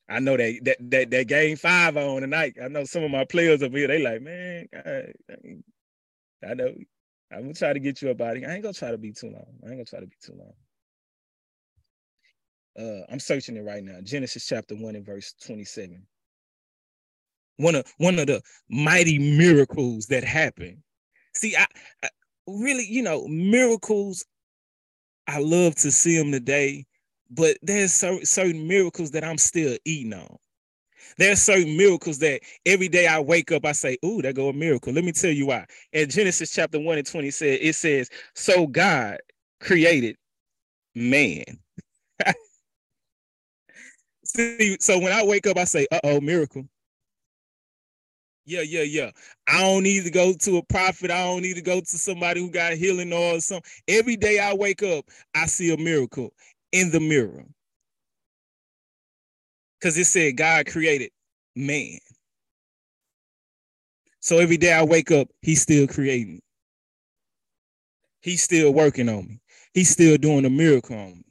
[0.08, 2.56] I know that that that that game five on tonight.
[2.62, 5.04] I know some of my players up here, they like, man, I,
[6.46, 6.74] I know
[7.32, 8.44] I'm gonna try to get you about it.
[8.44, 9.46] I ain't gonna try to be too long.
[9.64, 10.54] I ain't gonna try to be too long.
[12.78, 14.00] Uh, I'm searching it right now.
[14.02, 16.06] Genesis chapter one and verse 27.
[17.58, 20.78] One of one of the mighty miracles that happened.
[21.34, 21.66] See, I,
[22.02, 22.08] I
[22.46, 24.24] really, you know, miracles.
[25.26, 26.84] I love to see them today,
[27.30, 30.36] but there's certain miracles that I'm still eating on.
[31.16, 34.52] There's certain miracles that every day I wake up, I say, Ooh, there go a
[34.52, 34.92] miracle.
[34.92, 35.66] Let me tell you why.
[35.92, 39.18] In Genesis chapter 1 and 20 said, it says, So God
[39.60, 40.16] created
[40.94, 41.44] man.
[44.36, 46.66] See, so when I wake up, I say, uh-oh, miracle.
[48.46, 49.10] Yeah, yeah, yeah.
[49.46, 51.10] I don't need to go to a prophet.
[51.10, 53.70] I don't need to go to somebody who got healing or something.
[53.88, 56.32] Every day I wake up, I see a miracle
[56.72, 57.44] in the mirror
[59.80, 61.10] because it said God created
[61.56, 61.98] man.
[64.20, 66.40] So every day I wake up, he's still creating.
[68.20, 69.40] He's still working on me.
[69.74, 71.24] He's still doing a miracle on me.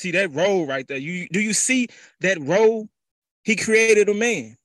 [0.00, 0.96] See that role right there.
[0.96, 1.86] You do you see
[2.20, 2.88] that role?
[3.44, 4.56] He created a man.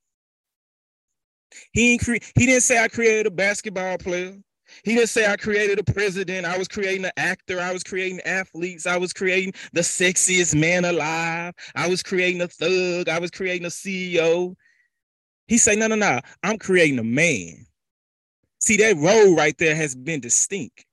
[1.73, 4.37] He cre- he didn't say I created a basketball player.
[4.85, 6.45] He didn't say I created a president.
[6.45, 7.59] I was creating an actor.
[7.59, 8.87] I was creating athletes.
[8.87, 11.53] I was creating the sexiest man alive.
[11.75, 13.09] I was creating a thug.
[13.09, 14.55] I was creating a CEO.
[15.49, 16.21] He said, no, no, no.
[16.43, 17.65] I'm creating a man.
[18.59, 20.85] See, that role right there has been distinct.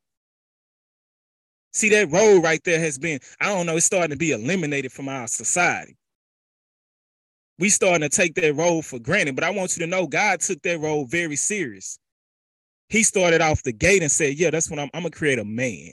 [1.73, 4.93] See, that role right there has been, I don't know, it's starting to be eliminated
[4.93, 5.97] from our society.
[7.59, 10.41] We starting to take that role for granted, but I want you to know God
[10.41, 11.99] took that role very serious
[12.93, 15.45] he started off the gate and said, Yeah, that's when I'm, I'm gonna create a
[15.45, 15.93] man.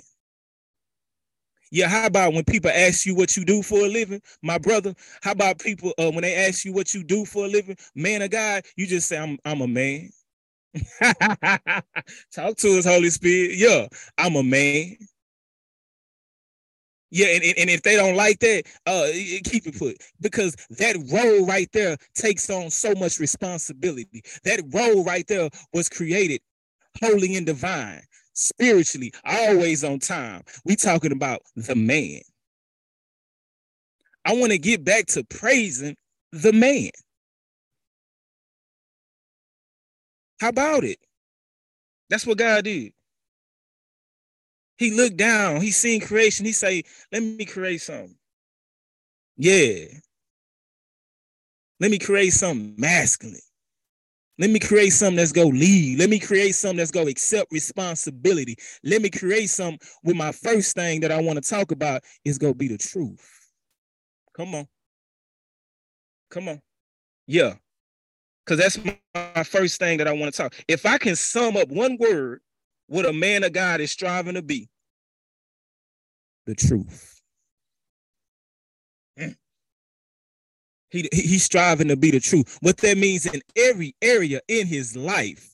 [1.71, 4.93] Yeah, how about when people ask you what you do for a living, my brother?
[5.21, 8.21] How about people uh, when they ask you what you do for a living, man
[8.21, 10.09] of God, you just say, I'm I'm a man.
[12.33, 13.51] Talk to us, Holy Spirit.
[13.55, 13.87] Yeah,
[14.17, 14.97] I'm a man.
[17.11, 19.07] Yeah, and, and if they don't like that, uh,
[19.43, 24.21] keep it put because that role right there takes on so much responsibility.
[24.43, 26.41] That role right there was created
[27.01, 28.01] holy and divine,
[28.33, 30.43] spiritually, always on time.
[30.65, 32.21] We talking about the man.
[34.25, 35.95] I want to get back to praising
[36.31, 36.91] the man.
[40.39, 40.99] How about it?
[42.09, 42.93] That's what God did.
[44.79, 48.15] He looked down, he seen creation, he say, let me create something.
[49.35, 49.85] Yeah.
[51.81, 53.41] Let me create something masculine.
[54.37, 55.99] Let me create something that's go lead.
[55.99, 58.55] Let me create something that's go accept responsibility.
[58.81, 62.37] Let me create something with my first thing that I want to talk about is
[62.37, 63.51] go be the truth.
[64.33, 64.65] Come on.
[66.31, 66.61] Come on.
[67.27, 67.55] Yeah.
[68.45, 68.79] Because that's
[69.13, 70.55] my first thing that I want to talk.
[70.69, 72.39] If I can sum up one word
[72.89, 74.67] what a man of God is striving to be,
[76.45, 77.21] the truth.
[79.17, 79.35] Mm.
[80.89, 82.57] He, he's striving to be the truth.
[82.61, 85.53] What that means in every area in his life,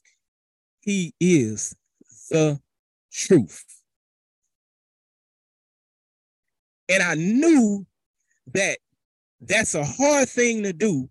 [0.80, 1.76] he is
[2.30, 2.60] the
[3.12, 3.66] truth.
[6.88, 7.86] And I knew
[8.54, 8.78] that
[9.42, 11.10] that's a hard thing to do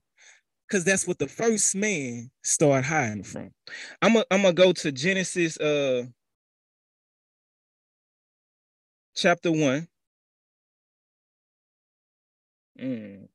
[0.69, 3.51] because that's what the first man started hiding from.
[4.03, 6.05] I'm gonna I'm gonna go to Genesis uh
[9.15, 9.89] chapter one.
[12.81, 13.29] Mm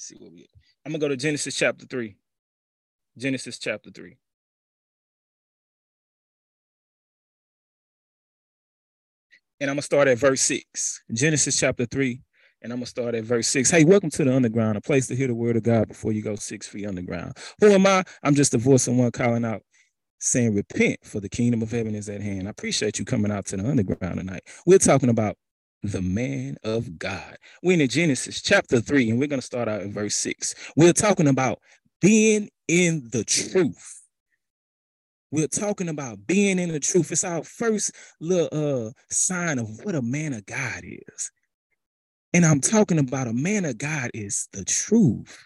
[0.00, 0.46] see what we.
[0.84, 2.16] I'm gonna go to Genesis chapter three.
[3.16, 4.16] Genesis chapter three.
[9.60, 11.02] And I'm gonna start at verse six.
[11.12, 12.22] Genesis chapter three,
[12.62, 13.70] and I'm gonna start at verse six.
[13.70, 16.22] Hey, welcome to the underground, a place to hear the word of God before you
[16.22, 17.36] go six feet underground.
[17.60, 18.04] Who am I?
[18.22, 19.62] I'm just a voice of one calling out,
[20.18, 22.48] saying, Repent, for the kingdom of heaven is at hand.
[22.48, 24.42] I appreciate you coming out to the underground tonight.
[24.66, 25.36] We're talking about
[25.82, 27.36] the man of God.
[27.62, 30.72] We're in Genesis chapter 3, and we're going to start out at verse 6.
[30.76, 31.60] We're talking about
[32.00, 34.02] being in the truth.
[35.30, 37.12] We're talking about being in the truth.
[37.12, 41.30] It's our first little uh, sign of what a man of God is.
[42.32, 45.38] And I'm talking about a man of God is the truth.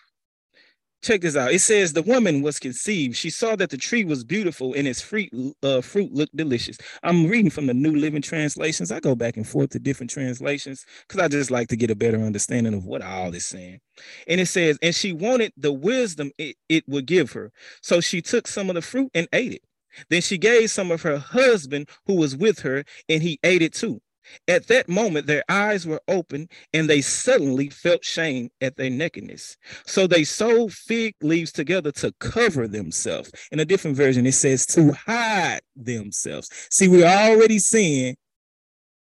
[1.03, 1.53] Check this out.
[1.53, 3.17] It says the woman was conceived.
[3.17, 5.31] She saw that the tree was beautiful and its fruit,
[5.65, 6.79] uh, fruit looked delicious.
[7.03, 8.93] I'm reading from the New Living Translations.
[8.93, 11.97] I go back and forth to different translations because I just like to get a
[11.97, 13.81] better understanding of what all is saying.
[14.29, 17.51] And it says, and she wanted the wisdom it, it would give her.
[17.81, 19.63] So she took some of the fruit and ate it.
[20.09, 23.75] Then she gave some of her husband who was with her, and he ate it
[23.75, 24.01] too.
[24.49, 29.57] At that moment, their eyes were open and they suddenly felt shame at their nakedness.
[29.87, 33.33] So they sewed fig leaves together to cover themselves.
[33.51, 36.49] In a different version, it says to hide themselves.
[36.71, 38.17] See, we're already seeing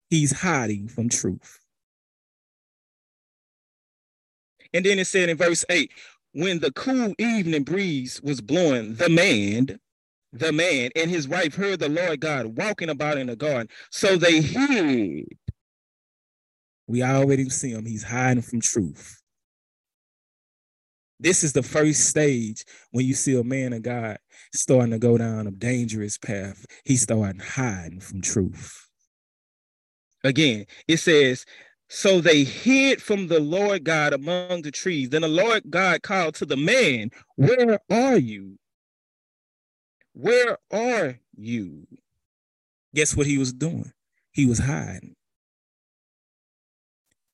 [0.09, 1.59] he's hiding from truth.
[4.73, 5.91] And then it said in verse 8
[6.33, 9.79] when the cool evening breeze was blowing, the man
[10.33, 13.67] the man and his wife heard the Lord God walking about in the garden.
[13.89, 15.25] So they hid.
[16.87, 17.85] We already see him.
[17.85, 19.21] He's hiding from truth.
[21.19, 24.17] This is the first stage when you see a man of God
[24.53, 26.65] starting to go down a dangerous path.
[26.83, 28.89] He's starting hiding from truth.
[30.23, 31.45] Again, it says,
[31.89, 35.09] so they hid from the Lord God among the trees.
[35.09, 38.57] Then the Lord God called to the man, Where are you?
[40.13, 41.87] Where are you?
[42.93, 43.93] Guess what he was doing?
[44.31, 45.15] He was hiding.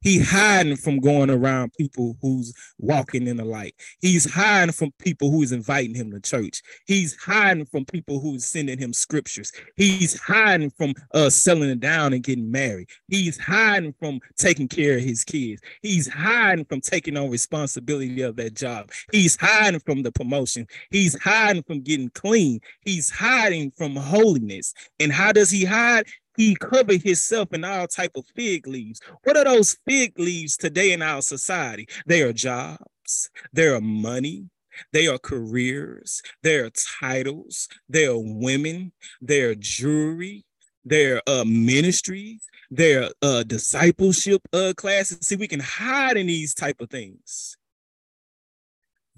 [0.07, 3.75] He hiding from going around people who's walking in the light.
[3.99, 6.61] He's hiding from people who's inviting him to church.
[6.85, 9.51] He's hiding from people who's sending him scriptures.
[9.75, 12.87] He's hiding from uh selling it down and getting married.
[13.09, 15.61] He's hiding from taking care of his kids.
[15.81, 18.91] He's hiding from taking on responsibility of that job.
[19.11, 20.67] He's hiding from the promotion.
[20.89, 22.61] He's hiding from getting clean.
[22.79, 24.73] He's hiding from holiness.
[25.01, 26.05] And how does he hide?
[26.37, 29.01] He covered himself in all type of fig leaves.
[29.23, 31.87] What are those fig leaves today in our society?
[32.05, 34.45] They are jobs, they are money,
[34.93, 36.69] they are careers, they are
[36.99, 40.45] titles, they are women, they are jewelry,
[40.85, 45.19] their uh, ministries, their uh, discipleship uh, classes.
[45.21, 47.57] See, we can hide in these type of things.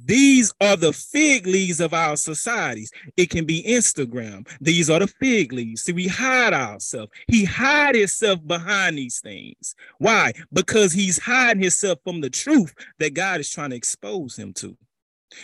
[0.05, 2.91] These are the fig leaves of our societies.
[3.17, 4.47] It can be Instagram.
[4.61, 5.83] These are the fig leaves.
[5.83, 7.11] See, we hide ourselves.
[7.27, 9.75] He hide himself behind these things.
[9.97, 10.33] Why?
[10.53, 14.77] Because he's hiding himself from the truth that God is trying to expose him to.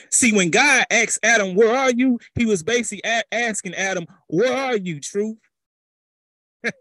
[0.09, 2.19] See, when God asked Adam, Where are you?
[2.35, 5.37] He was basically asking Adam, Where are you, truth?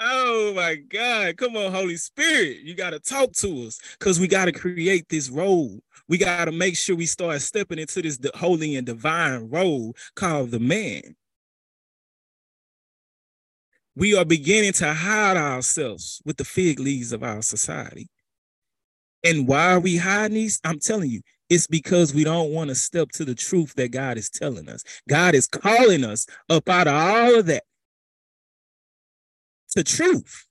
[0.00, 1.36] Oh my God.
[1.36, 2.58] Come on, Holy Spirit.
[2.62, 5.80] You got to talk to us because we got to create this role.
[6.08, 10.50] We got to make sure we start stepping into this holy and divine role called
[10.50, 11.16] the man.
[13.98, 18.08] we are beginning to hide ourselves with the fig leaves of our society.
[19.24, 20.60] And why are we hiding these?
[20.62, 21.20] I'm telling you,
[21.50, 24.84] it's because we don't want to step to the truth that God is telling us.
[25.08, 27.64] God is calling us up out of all of that
[29.70, 30.46] to truth.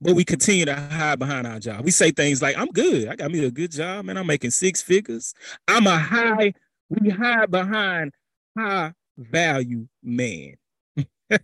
[0.00, 1.84] But we continue to hide behind our job.
[1.84, 3.08] We say things like, I'm good.
[3.08, 4.18] I got me a good job, man.
[4.18, 5.34] I'm making six figures.
[5.66, 6.52] I'm a high,
[6.88, 8.12] we hide behind
[8.58, 10.56] high value man.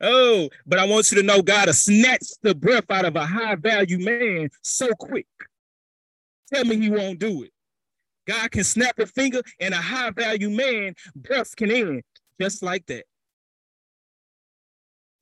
[0.00, 3.24] oh, but I want you to know God has snatched the breath out of a
[3.24, 5.26] high value man so quick.
[6.52, 7.52] Tell me he won't do it.
[8.26, 12.02] God can snap a finger and a high value man breath can end
[12.40, 13.04] just like that.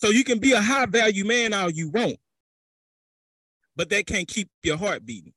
[0.01, 2.16] So you can be a high value man all you want,
[3.76, 5.34] but that can't keep your heart beating.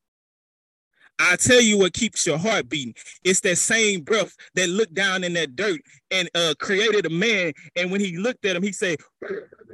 [1.19, 2.95] I tell you what keeps your heart beating.
[3.23, 7.53] It's that same breath that looked down in that dirt and uh, created a man.
[7.75, 8.97] And when he looked at him, he said,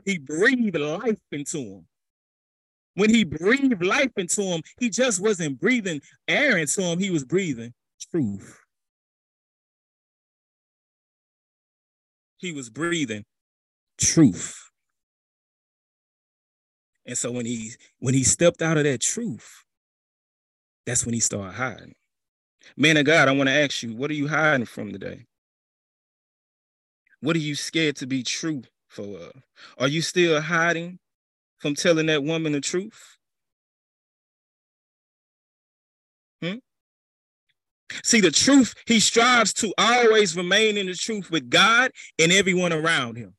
[0.06, 1.86] he breathed life into him.
[2.96, 7.24] When he breathed life into him, he just wasn't breathing air into him, he was
[7.24, 7.74] breathing
[8.12, 8.60] truth.
[12.38, 13.24] He was breathing
[13.98, 14.68] truth.
[17.10, 19.66] And so when he when he stepped out of that truth,
[20.86, 21.95] that's when he started hiding.
[22.78, 25.26] Man of God, I want to ask you, what are you hiding from today?
[27.22, 29.32] What are you scared to be true for?
[29.80, 30.99] Are you still hiding
[31.57, 33.18] from telling that woman the truth?
[36.43, 36.57] Hmm?
[38.03, 41.89] See, the truth, he strives to always remain in the truth with God
[42.20, 43.34] and everyone around him.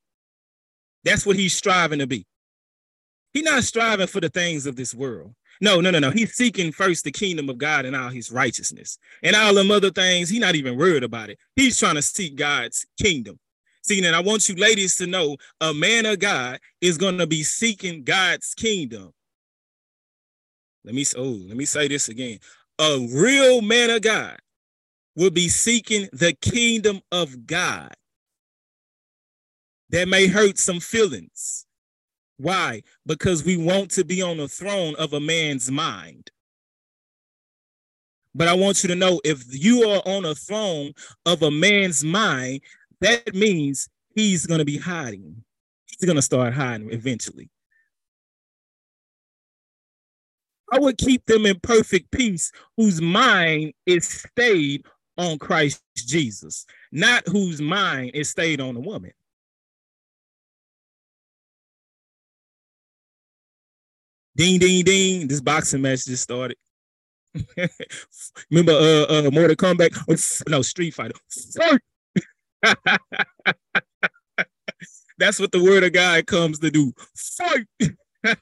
[1.04, 2.26] That's what he's striving to be.
[3.32, 5.34] He's not striving for the things of this world.
[5.60, 6.10] No, no, no, no.
[6.10, 8.98] He's seeking first the kingdom of God and all his righteousness.
[9.22, 11.38] And all them other things, he's not even worried about it.
[11.54, 13.38] He's trying to seek God's kingdom.
[13.82, 17.26] See, and I want you ladies to know a man of God is going to
[17.26, 19.12] be seeking God's kingdom.
[20.84, 22.38] Let me oh, let me say this again.
[22.78, 24.38] A real man of God
[25.14, 27.92] will be seeking the kingdom of God.
[29.90, 31.66] That may hurt some feelings.
[32.41, 32.82] Why?
[33.05, 36.30] Because we want to be on the throne of a man's mind.
[38.34, 40.93] But I want you to know if you are on a throne
[41.26, 42.62] of a man's mind,
[43.03, 45.45] that means he's going to be hiding.
[45.86, 47.51] He's going to start hiding eventually.
[50.72, 54.86] I would keep them in perfect peace whose mind is stayed
[55.18, 59.12] on Christ Jesus, not whose mind is stayed on a woman.
[64.41, 65.28] Ding, ding, ding.
[65.28, 66.57] This boxing match just started.
[68.51, 70.49] Remember uh uh Mortal Kombat?
[70.49, 71.12] No, Street Fighter.
[75.18, 76.95] That's what the word of God comes to do.
[77.14, 77.66] Fight.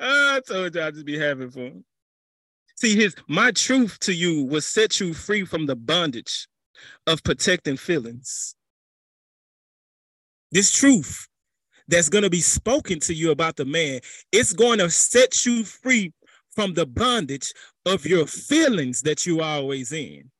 [0.00, 1.84] I told you I'd just be having fun.
[2.74, 6.48] See, his my truth to you will set you free from the bondage
[7.06, 8.56] of protecting feelings.
[10.50, 11.28] This truth
[11.88, 14.00] that's going to be spoken to you about the man.
[14.32, 16.12] It's going to set you free
[16.54, 17.52] from the bondage
[17.86, 20.30] of your feelings that you always in.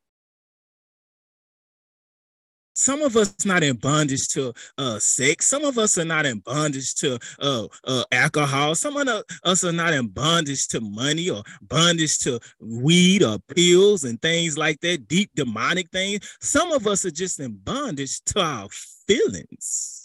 [2.77, 5.45] Some of us not in bondage to uh, sex.
[5.45, 8.75] Some of us are not in bondage to uh, uh, alcohol.
[8.75, 14.03] Some of us are not in bondage to money or bondage to weed or pills
[14.03, 16.37] and things like that, deep demonic things.
[16.41, 18.67] Some of us are just in bondage to our
[19.07, 20.04] feelings.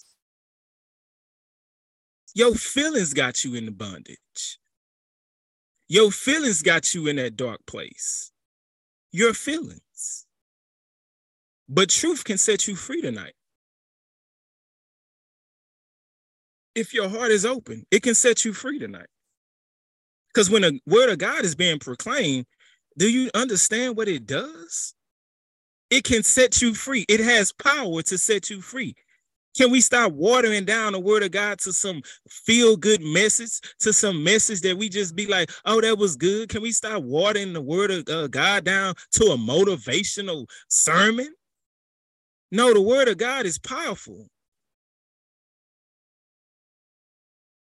[2.34, 4.58] Your feelings got you in the bondage.
[5.88, 8.30] Your feelings got you in that dark place.
[9.12, 10.26] Your feelings.
[11.68, 13.34] But truth can set you free tonight.
[16.74, 19.08] If your heart is open, it can set you free tonight.
[20.32, 22.46] Because when the word of God is being proclaimed,
[22.96, 24.94] do you understand what it does?
[25.90, 27.04] It can set you free.
[27.08, 28.94] It has power to set you free.
[29.56, 33.92] Can we stop watering down the word of God to some feel good message, to
[33.92, 36.48] some message that we just be like, oh, that was good?
[36.48, 41.34] Can we stop watering the word of uh, God down to a motivational sermon?
[42.52, 44.28] No, the word of God is powerful.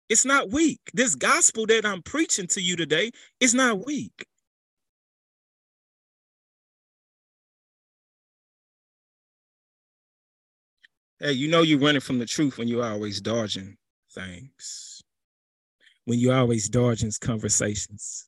[0.09, 0.79] It's not weak.
[0.93, 4.25] This gospel that I'm preaching to you today is not weak.
[11.23, 13.77] Hey, you know you're running from the truth when you're always dodging
[14.11, 15.01] things.
[16.03, 18.27] When you're always dodging conversations.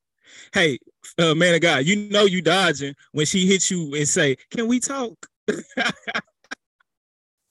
[0.53, 0.79] Hey,
[1.17, 4.69] uh, man of God, you know you dodging when she hits you and say, "Can
[4.69, 5.13] we talk?"
[5.49, 5.59] and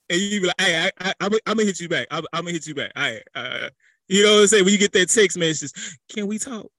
[0.09, 2.07] you be like, "Hey, I, I, am gonna hit you back.
[2.11, 3.69] I'm, I'm, gonna hit you back." All right, uh,
[4.09, 4.65] you know what I'm saying?
[4.65, 5.73] When you get that text message,
[6.09, 6.73] can we talk?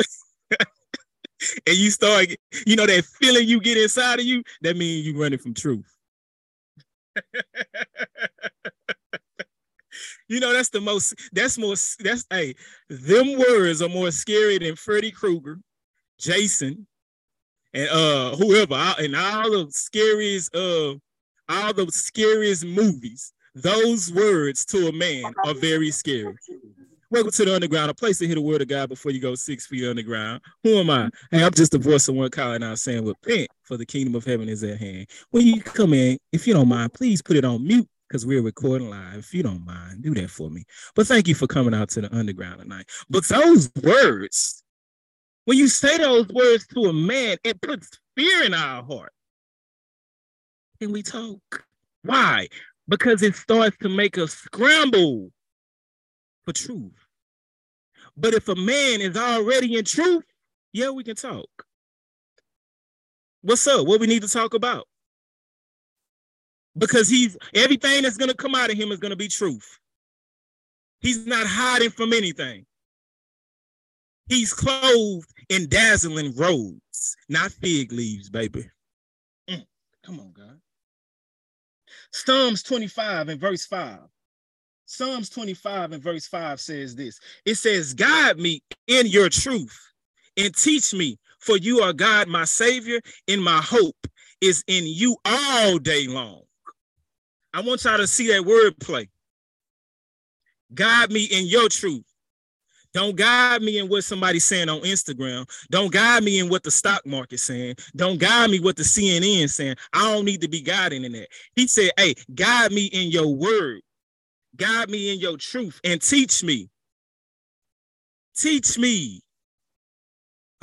[0.50, 2.26] and you start,
[2.66, 5.97] you know, that feeling you get inside of you, that means you running from truth.
[10.28, 12.54] you know, that's the most, that's more, that's, hey,
[12.88, 15.58] them words are more scary than Freddy Krueger,
[16.18, 16.86] Jason,
[17.74, 20.94] and uh whoever, and all the scariest, uh,
[21.48, 23.32] all the scariest movies.
[23.54, 26.34] Those words to a man are very scary.
[27.10, 29.34] Welcome to the underground, a place to hear the word of God before you go
[29.34, 30.42] six feet underground.
[30.62, 31.08] Who am I?
[31.30, 34.26] Hey, I'm just the voice of one calling out saying, Repent, for the kingdom of
[34.26, 35.06] heaven is at hand.
[35.30, 38.42] When you come in, if you don't mind, please put it on mute because we're
[38.42, 39.20] recording live.
[39.20, 40.64] If you don't mind, do that for me.
[40.94, 42.84] But thank you for coming out to the underground tonight.
[43.08, 44.62] But those words,
[45.46, 47.88] when you say those words to a man, it puts
[48.18, 49.14] fear in our heart.
[50.78, 51.64] Can we talk?
[52.02, 52.48] Why?
[52.86, 55.30] Because it starts to make us scramble
[56.48, 57.06] for truth.
[58.16, 60.24] But if a man is already in truth,
[60.72, 61.48] yeah, we can talk.
[63.42, 63.86] What's up?
[63.86, 64.88] What we need to talk about?
[66.76, 69.78] Because he's everything that's gonna come out of him is gonna be truth.
[71.00, 72.64] He's not hiding from anything.
[74.28, 78.70] He's clothed in dazzling robes, not fig leaves, baby.
[79.50, 79.66] Mm,
[80.04, 80.60] come on, God.
[82.12, 83.98] Psalms 25 and verse 5.
[84.90, 89.78] Psalms 25 and verse 5 says this it says, Guide me in your truth
[90.38, 94.06] and teach me, for you are God, my Savior, and my hope
[94.40, 96.40] is in you all day long.
[97.52, 99.10] I want y'all to see that word play.
[100.72, 102.04] Guide me in your truth.
[102.94, 105.46] Don't guide me in what somebody's saying on Instagram.
[105.70, 107.74] Don't guide me in what the stock market's saying.
[107.94, 109.76] Don't guide me what the CNN saying.
[109.92, 111.28] I don't need to be guided in that.
[111.54, 113.82] He said, Hey, guide me in your word.
[114.58, 116.68] Guide me in your truth and teach me.
[118.36, 119.20] Teach me.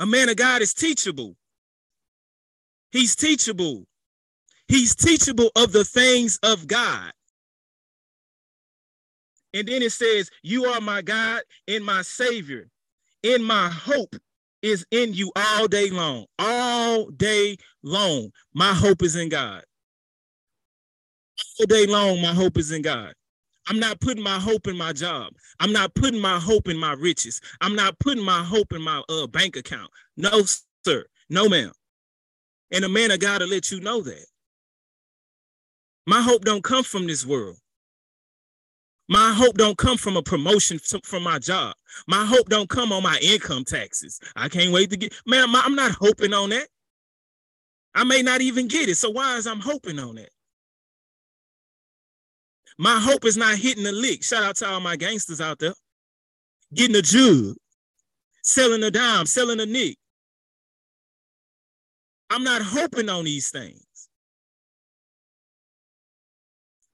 [0.00, 1.36] A man of God is teachable.
[2.92, 3.84] He's teachable.
[4.68, 7.12] He's teachable of the things of God.
[9.54, 12.68] And then it says, You are my God and my Savior,
[13.24, 14.16] and my hope
[14.62, 16.26] is in you all day long.
[16.38, 19.64] All day long, my hope is in God.
[21.58, 23.14] All day long, my hope is in God.
[23.68, 25.32] I'm not putting my hope in my job.
[25.60, 27.40] I'm not putting my hope in my riches.
[27.60, 29.90] I'm not putting my hope in my uh, bank account.
[30.16, 30.42] No,
[30.84, 31.04] sir.
[31.28, 31.72] No, ma'am.
[32.72, 34.26] And a man of God to let you know that.
[36.06, 37.56] My hope don't come from this world.
[39.08, 41.74] My hope don't come from a promotion from my job.
[42.08, 44.20] My hope don't come on my income taxes.
[44.34, 46.68] I can't wait to get, man, I'm not hoping on that.
[47.94, 48.96] I may not even get it.
[48.96, 50.30] So why is I'm hoping on that?
[52.78, 54.22] My hope is not hitting the lick.
[54.22, 55.74] Shout out to all my gangsters out there.
[56.74, 57.56] Getting a jug,
[58.42, 59.96] selling a dime, selling a nick.
[62.30, 63.82] I'm not hoping on these things.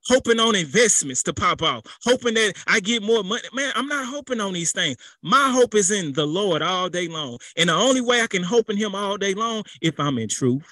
[0.08, 3.42] Hoping on investments to pop off, hoping that I get more money.
[3.54, 4.96] Man, I'm not hoping on these things.
[5.22, 7.38] My hope is in the Lord all day long.
[7.56, 10.28] And the only way I can hope in Him all day long if I'm in
[10.28, 10.64] truth.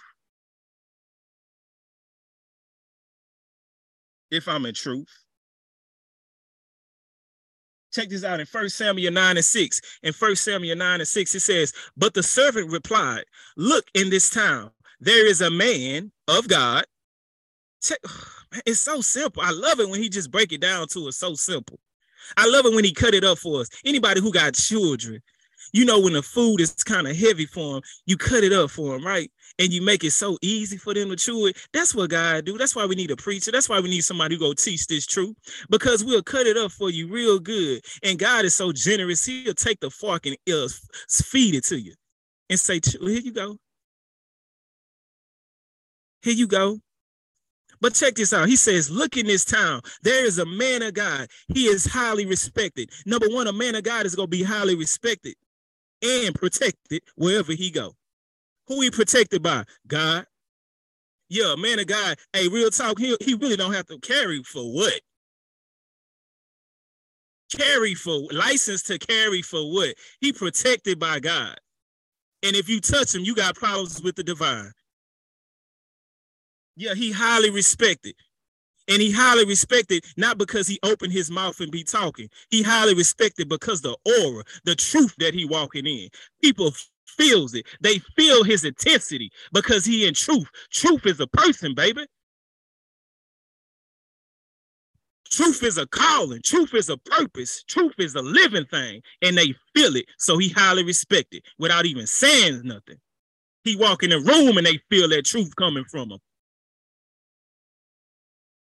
[4.31, 5.09] If I'm in truth.
[7.93, 9.81] Check this out in 1 Samuel 9 and 6.
[10.03, 13.25] In 1 Samuel 9 and 6, it says, But the servant replied,
[13.57, 14.71] Look in this town,
[15.01, 16.85] there is a man of God.
[18.67, 19.45] It's so simple.
[19.45, 21.79] I love it when he just break it down to us so simple.
[22.37, 23.69] I love it when he cut it up for us.
[23.85, 25.23] Anybody who got children,
[25.73, 28.73] you know, when the food is kind of heavy for them, you cut it up
[28.73, 29.31] for them, right?
[29.61, 31.59] And you make it so easy for them to chew it.
[31.75, 32.59] That's what God do.
[32.59, 33.53] That's why we need a preacher.
[33.53, 35.37] That's why we need somebody who go teach this truth
[35.71, 37.83] because we'll cut it up for you real good.
[38.05, 40.69] And God is so generous, He'll take the fork and uh, he'll
[41.11, 41.95] feed it to you
[42.51, 43.59] and say, "Here you go.
[46.23, 46.81] Here you go."
[47.81, 48.49] But check this out.
[48.49, 49.83] He says, Look in this town.
[50.03, 51.29] There is a man of God.
[51.55, 52.91] He is highly respected.
[53.07, 55.37] Number one, a man of God is going to be highly respected
[56.03, 57.95] and protected wherever he go.
[58.71, 59.65] Who he protected by?
[59.89, 60.27] God.
[61.29, 62.17] Yeah, man of God.
[62.33, 65.01] Hey, real talk, he, he really don't have to carry for what?
[67.53, 69.97] Carry for license to carry for what?
[70.21, 71.59] He protected by God.
[72.45, 74.71] And if you touch him, you got problems with the divine.
[76.77, 78.15] Yeah, he highly respected.
[78.89, 82.29] And he highly respected not because he opened his mouth and be talking.
[82.51, 86.09] He highly respected because the aura, the truth that he walking in.
[86.43, 86.73] People
[87.19, 87.67] feels it.
[87.81, 90.49] They feel his intensity because he in truth.
[90.73, 92.07] Truth is a person, baby.
[95.31, 96.43] Truth is a calling.
[96.45, 97.63] Truth is a purpose.
[97.65, 99.03] Truth is a living thing.
[99.23, 100.07] And they feel it.
[100.19, 102.99] So he highly respected without even saying nothing.
[103.65, 106.19] He walk in the room and they feel that truth coming from him.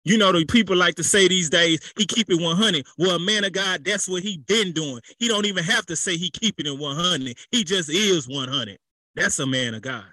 [0.05, 2.87] You know, the people like to say these days, he keep it 100.
[2.99, 5.01] Well, a man of God, that's what he been doing.
[5.19, 7.39] He don't even have to say he keeping it 100.
[7.51, 8.79] He just is 100.
[9.15, 10.05] That's a man of God.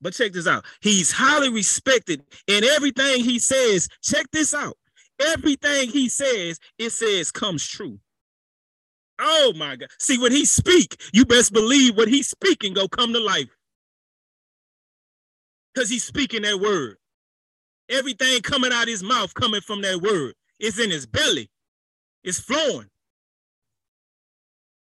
[0.00, 0.64] But check this out.
[0.80, 3.88] He's highly respected in everything he says.
[4.02, 4.76] Check this out.
[5.20, 7.98] Everything he says, it says comes true.
[9.20, 9.88] Oh my God.
[9.98, 13.48] See, when he speak, you best believe what he's speaking go come to life.
[15.74, 16.96] Because he's speaking that word.
[17.88, 20.34] Everything coming out his mouth coming from that word.
[20.58, 21.50] It's in his belly.
[22.22, 22.88] It's flowing.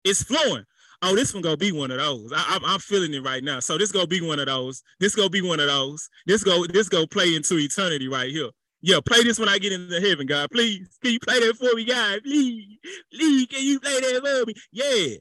[0.05, 0.65] It's flowing
[1.03, 2.33] oh, this one gonna be one of those.
[2.35, 3.61] I, am feeling it right now.
[3.61, 4.83] So this gonna be one of those.
[5.01, 6.09] This gonna be one of those.
[6.27, 8.51] This go this go play into eternity right here.
[8.83, 10.51] Yeah, play this when I get into heaven, God.
[10.51, 12.21] Please, can you play that for me, God?
[12.23, 12.79] Please,
[13.13, 14.55] please, can you play that for me?
[14.71, 15.17] Yeah,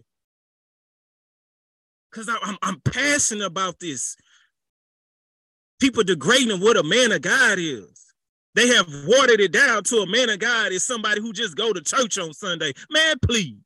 [2.12, 4.16] because I'm I'm passionate about this.
[5.80, 8.06] People degrading what a man of God is.
[8.56, 11.74] They have watered it down to a man of God is somebody who just go
[11.74, 12.72] to church on Sunday.
[12.90, 13.58] Man, please.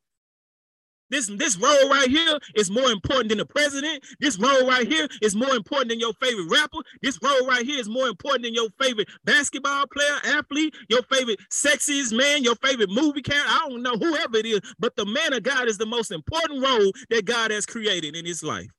[1.10, 4.04] This, this role right here is more important than the president.
[4.20, 6.78] This role right here is more important than your favorite rapper.
[7.02, 11.40] This role right here is more important than your favorite basketball player, athlete, your favorite
[11.50, 13.50] sexiest man, your favorite movie character.
[13.50, 16.64] I don't know whoever it is, but the man of God is the most important
[16.64, 18.70] role that God has created in his life.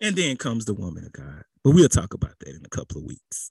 [0.00, 1.44] And then comes the woman of God.
[1.68, 3.50] But we'll talk about that in a couple of weeks.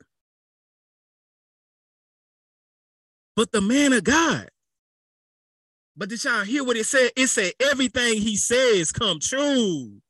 [3.36, 4.50] But the man of God
[5.96, 7.12] but did y'all hear what it said?
[7.16, 10.02] It said everything he says come true.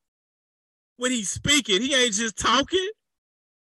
[0.95, 2.89] When he's speaking, he ain't just talking.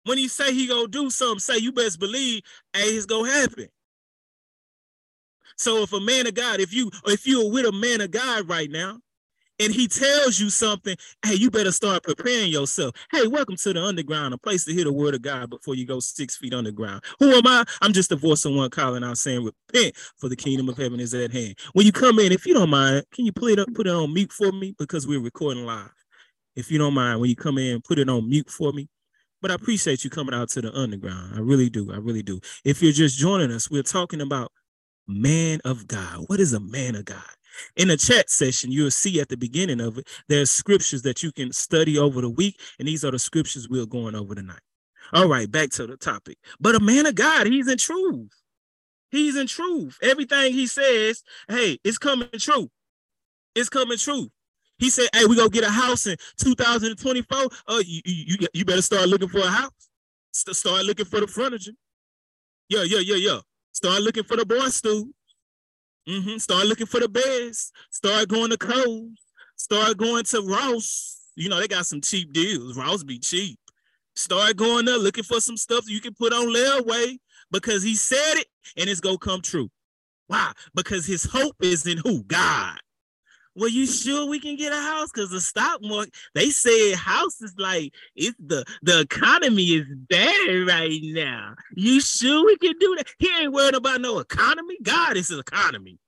[0.03, 2.41] When he say he gonna do something, say you best believe,
[2.73, 3.69] hey, it's gonna happen.
[5.55, 8.49] So if a man of God, if you if you're with a man of God
[8.49, 8.99] right now,
[9.59, 12.95] and he tells you something, hey, you better start preparing yourself.
[13.11, 15.85] Hey, welcome to the underground, a place to hear the word of God before you
[15.85, 17.03] go six feet underground.
[17.19, 17.63] Who am I?
[17.81, 20.99] I'm just a voice of one calling out saying, repent, for the kingdom of heaven
[20.99, 21.55] is at hand.
[21.73, 23.93] When you come in, if you don't mind, can you put it up, put it
[23.93, 24.75] on mute for me?
[24.77, 25.91] Because we're recording live.
[26.55, 28.89] If you don't mind, when you come in, put it on mute for me.
[29.41, 31.33] But I appreciate you coming out to the underground.
[31.35, 31.91] I really do.
[31.91, 32.39] I really do.
[32.63, 34.51] If you're just joining us, we're talking about
[35.07, 36.23] man of God.
[36.27, 37.23] What is a man of God?
[37.75, 41.31] In the chat session, you'll see at the beginning of it, there's scriptures that you
[41.31, 44.61] can study over the week, and these are the scriptures we're going over tonight.
[45.11, 46.37] All right, back to the topic.
[46.59, 48.31] But a man of God, he's in truth.
[49.11, 49.97] He's in truth.
[50.01, 52.69] Everything he says, hey, it's coming true.
[53.53, 54.29] It's coming true.
[54.79, 57.47] He said, hey, we're gonna get a house in 2024.
[57.67, 59.89] Oh, you, you, you better start looking for a house.
[60.31, 61.73] Start looking for the furniture.
[62.69, 63.39] Yeah, yeah, yeah, yeah.
[63.71, 65.09] Start looking for the bar stool.
[66.07, 66.37] Mm-hmm.
[66.37, 67.73] Start looking for the best.
[67.91, 69.19] Start going to Kohl's.
[69.55, 71.31] Start going to Ross.
[71.35, 72.77] You know, they got some cheap deals.
[72.77, 73.57] Ross be cheap.
[74.15, 77.17] Start going there looking for some stuff you can put on layaway
[77.51, 78.47] because he said it
[78.77, 79.69] and it's gonna come true.
[80.27, 80.51] Why?
[80.75, 82.23] Because his hope is in who?
[82.23, 82.77] God.
[83.55, 85.11] Well, you sure we can get a house?
[85.13, 90.67] Because the stock market, they say house is like it's the the economy is bad
[90.67, 91.55] right now.
[91.75, 93.07] You sure we can do that?
[93.19, 94.77] He ain't worried about no economy.
[94.81, 95.99] God is his economy.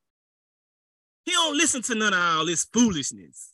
[1.25, 3.51] He don't listen to none of all this foolishness.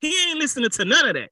[0.00, 1.30] He ain't listening to none of that.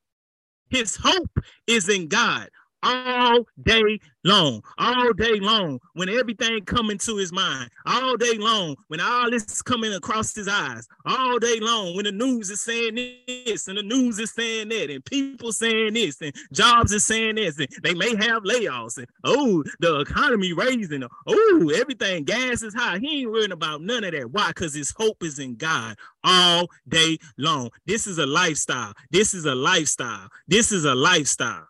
[0.71, 2.49] His hope is in God
[2.83, 8.77] all day long, all day long, when everything come into his mind, all day long,
[8.89, 12.61] when all this is coming across his eyes, all day long, when the news is
[12.61, 12.95] saying
[13.27, 17.37] this and the news is saying that, and people saying this, and jobs is saying
[17.37, 22.75] this, and they may have layoffs, and oh, the economy raising, oh, everything, gas is
[22.75, 22.99] high.
[22.99, 24.31] He ain't worrying about none of that.
[24.31, 24.49] Why?
[24.49, 27.71] Because his hope is in God all day long.
[27.87, 28.93] This is a lifestyle.
[29.11, 30.29] This is a lifestyle.
[30.47, 31.67] This is a lifestyle.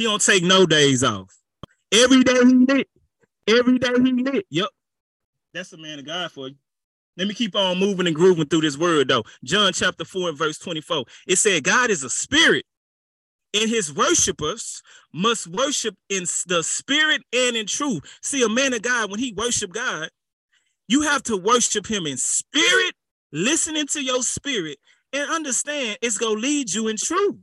[0.00, 1.36] He don't take no days off.
[1.92, 2.88] Every day he lit.
[3.46, 4.46] Every day he lit.
[4.48, 4.68] Yep.
[5.52, 6.54] That's a man of God for you.
[7.18, 9.24] Let me keep on moving and grooving through this word though.
[9.44, 11.04] John chapter 4 and verse 24.
[11.26, 12.64] It said, God is a spirit,
[13.52, 14.82] and his worshipers
[15.12, 18.00] must worship in the spirit and in truth.
[18.22, 20.08] See, a man of God, when he worship God,
[20.88, 22.94] you have to worship him in spirit,
[23.32, 24.78] listening to your spirit,
[25.12, 27.36] and understand it's gonna lead you in truth.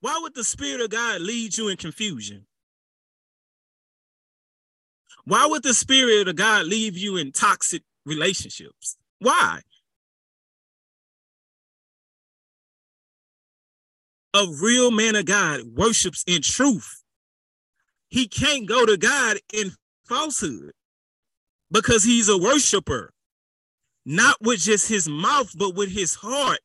[0.00, 2.46] Why would the Spirit of God lead you in confusion?
[5.24, 8.96] Why would the Spirit of God leave you in toxic relationships?
[9.18, 9.60] Why?
[14.34, 17.02] A real man of God worships in truth.
[18.08, 19.72] He can't go to God in
[20.06, 20.72] falsehood
[21.70, 23.12] because he's a worshiper,
[24.06, 26.60] not with just his mouth, but with his heart.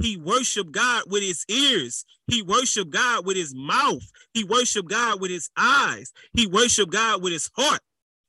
[0.00, 2.04] He worshiped God with his ears.
[2.28, 4.02] He worshiped God with his mouth.
[4.32, 6.12] He worshiped God with his eyes.
[6.32, 7.80] He worshiped God with his heart.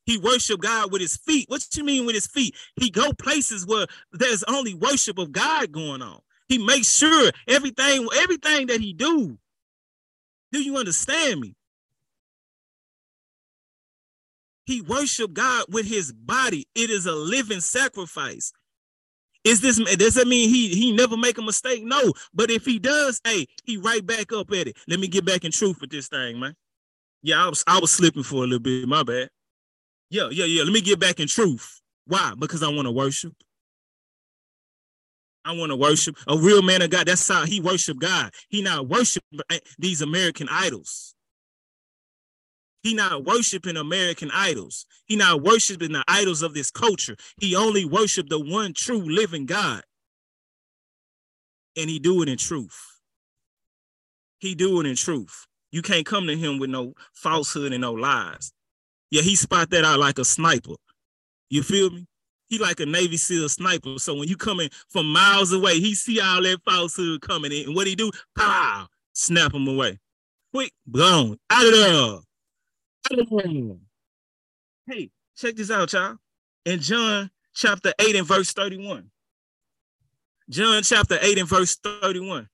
[0.05, 1.45] He worshiped God with his feet.
[1.49, 2.55] What you mean with his feet?
[2.77, 6.19] He go places where there's only worship of God going on.
[6.47, 9.37] He makes sure everything, everything that he do.
[10.51, 11.55] Do you understand me?
[14.65, 16.67] He worshiped God with his body.
[16.73, 18.51] It is a living sacrifice.
[19.49, 21.83] Is this does that mean he he never make a mistake?
[21.83, 24.77] No, but if he does, hey, he right back up at it.
[24.87, 26.55] Let me get back in truth with this thing, man.
[27.23, 28.87] Yeah, I was I was slipping for a little bit.
[28.87, 29.29] My bad.
[30.11, 30.61] Yeah, yeah, yeah.
[30.61, 31.81] Let me get back in truth.
[32.05, 32.33] Why?
[32.37, 33.33] Because I want to worship.
[35.43, 37.07] I want to worship a real man of God.
[37.07, 38.31] That's how he worship God.
[38.49, 41.15] He not worship eh, these American idols.
[42.81, 44.85] He not worshiping American idols.
[45.05, 47.15] He not worshiping the idols of this culture.
[47.39, 49.83] He only worship the one true living God.
[51.77, 52.79] And he do it in truth.
[54.39, 55.45] He do it in truth.
[55.71, 58.51] You can't come to him with no falsehood and no lies.
[59.11, 60.75] Yeah, he spot that out like a sniper.
[61.49, 62.05] You feel me?
[62.47, 63.99] He like a Navy SEAL sniper.
[63.99, 67.67] So when you coming from miles away, he see all that falsehood coming in.
[67.67, 68.11] And what he do?
[68.35, 68.87] Pow!
[69.13, 69.99] Snap him away.
[70.53, 71.37] Quick, gone.
[71.49, 72.28] Out of there.
[74.87, 76.17] Hey, check this out, y'all.
[76.65, 79.09] In John chapter 8 and verse 31.
[80.49, 82.49] John chapter 8 and verse 31.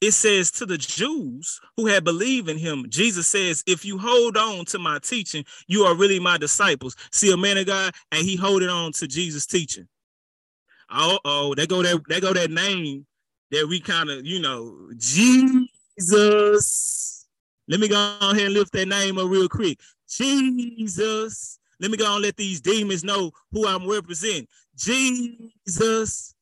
[0.00, 4.36] It says to the Jews who had believed in him, Jesus says, if you hold
[4.36, 6.94] on to my teaching, you are really my disciples.
[7.10, 9.88] See a man of God, and he holding on to Jesus' teaching.
[10.90, 13.06] Oh, oh, they go that they go that name
[13.50, 15.92] that we kind of, you know, Jesus.
[17.68, 19.80] Let me go ahead and lift that name up real quick.
[20.08, 21.58] Jesus.
[21.80, 24.46] Let me go and let these demons know who I'm representing.
[24.76, 26.34] Jesus.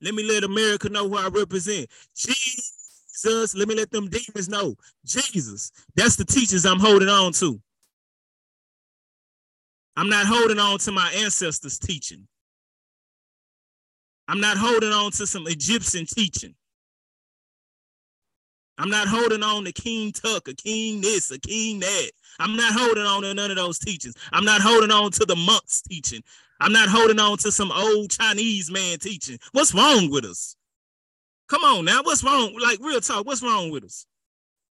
[0.00, 1.88] Let me let America know who I represent.
[2.16, 3.54] Jesus.
[3.54, 4.76] Let me let them demons know.
[5.04, 5.72] Jesus.
[5.94, 7.60] That's the teachers I'm holding on to.
[9.96, 12.28] I'm not holding on to my ancestors' teaching.
[14.28, 16.54] I'm not holding on to some Egyptian teaching.
[18.78, 22.10] I'm not holding on to King Tut, a King this, a King that.
[22.38, 24.14] I'm not holding on to none of those teachings.
[24.32, 26.22] I'm not holding on to the monks teaching.
[26.60, 29.38] I'm not holding on to some old Chinese man teaching.
[29.52, 30.56] What's wrong with us?
[31.48, 32.56] Come on now, what's wrong?
[32.60, 34.06] Like real talk, what's wrong with us?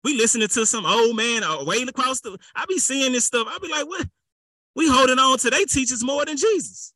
[0.05, 2.37] We listening to some old man way across the.
[2.57, 3.47] I be seeing this stuff.
[3.49, 4.07] I be like, what?
[4.75, 6.93] We holding on to their teachers more than Jesus,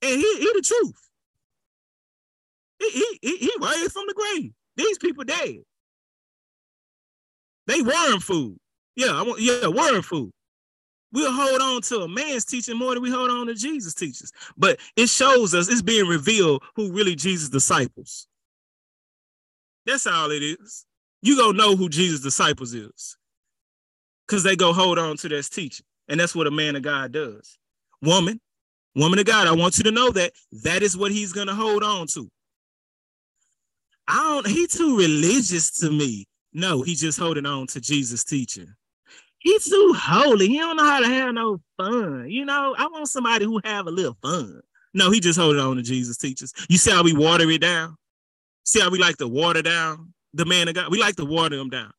[0.00, 1.08] and he, he the truth.
[2.78, 4.52] He, he, he, he raised from the grave.
[4.76, 5.58] These people dead.
[7.66, 8.58] They worm food.
[8.96, 10.30] Yeah, I want yeah, worm food.
[11.12, 14.32] We'll hold on to a man's teaching more than we hold on to Jesus' teachings.
[14.56, 18.26] But it shows us it's being revealed who really Jesus' disciples.
[19.84, 20.86] That's all it is.
[21.20, 23.16] You go know who Jesus' disciples is.
[24.26, 25.84] Because they go hold on to this teaching.
[26.08, 27.58] And that's what a man of God does.
[28.00, 28.40] Woman,
[28.96, 30.32] woman of God, I want you to know that
[30.64, 32.28] that is what he's gonna hold on to.
[34.08, 36.26] I don't, he too religious to me.
[36.52, 38.74] No, he's just holding on to Jesus' teaching.
[39.38, 40.48] He's too holy.
[40.48, 42.30] He don't know how to have no fun.
[42.30, 44.60] You know, I want somebody who have a little fun.
[44.94, 46.52] No, he just holding on to Jesus' teachings.
[46.68, 47.96] You see how we water it down?
[48.64, 50.90] See how we like to water down the man of God?
[50.90, 51.92] We like to water him down.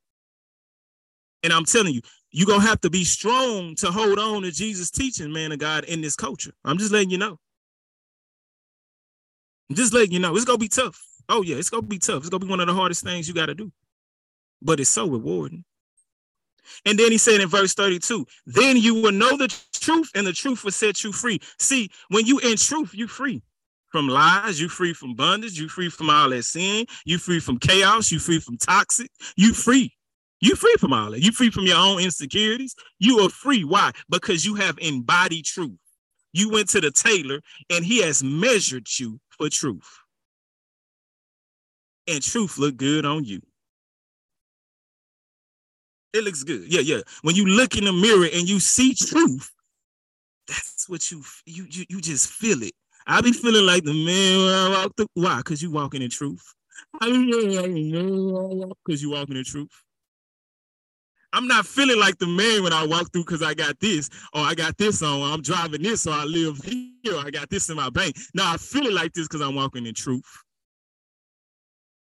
[1.41, 2.01] And I'm telling you,
[2.31, 5.83] you're gonna have to be strong to hold on to Jesus' teaching, man of God,
[5.83, 6.53] in this culture.
[6.63, 7.37] I'm just letting you know.
[9.69, 10.35] I'm just letting you know.
[10.35, 11.01] It's gonna be tough.
[11.27, 12.19] Oh, yeah, it's gonna be tough.
[12.19, 13.71] It's gonna be one of the hardest things you gotta do
[14.63, 15.63] but it's so rewarding.
[16.85, 20.33] And then he said in verse 32, then you will know the truth, and the
[20.33, 21.39] truth will set you free.
[21.59, 23.41] See, when you in truth, you free
[23.91, 27.59] from lies, you free from bondage, you free from all that sin, you free from
[27.59, 29.93] chaos, you free from toxic, you free.
[30.41, 31.21] You free from all that.
[31.21, 32.75] You free from your own insecurities.
[32.99, 33.63] You are free.
[33.63, 33.91] Why?
[34.09, 35.77] Because you have embodied truth.
[36.33, 37.39] You went to the tailor
[37.69, 39.87] and he has measured you for truth.
[42.09, 43.41] And truth look good on you.
[46.13, 46.71] It looks good.
[46.71, 47.01] Yeah, yeah.
[47.23, 49.49] When you look in the mirror and you see truth,
[50.47, 52.73] that's what you you you, you just feel it.
[53.07, 55.07] I be feeling like the man when I walk through.
[55.15, 55.37] Why?
[55.37, 56.53] Because you walking in truth.
[57.01, 57.11] Because
[59.01, 59.69] you walking in truth.
[61.33, 64.41] I'm not feeling like the man when I walk through because I got this or
[64.41, 65.33] I got this on.
[65.33, 67.17] I'm driving this or I live here.
[67.17, 68.15] I got this in my bank.
[68.35, 70.23] Now I feel it like this because I'm walking in truth.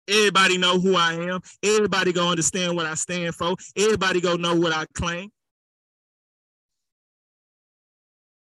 [0.09, 1.41] Everybody know who I am.
[1.63, 3.55] Everybody gonna understand what I stand for.
[3.77, 5.31] Everybody gonna know what I claim.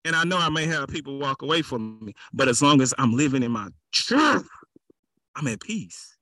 [0.04, 2.92] And I know I may have people walk away from me, but as long as
[2.98, 4.48] I'm living in my truth,
[5.36, 6.16] I'm at peace.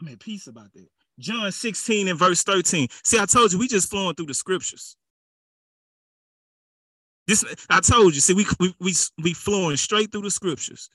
[0.00, 0.86] I'm at peace about that.
[1.18, 2.88] John 16 and verse 13.
[3.04, 4.96] See, I told you we just flowing through the scriptures.
[7.26, 8.20] This I told you.
[8.20, 10.90] See, we we we we flowing straight through the scriptures.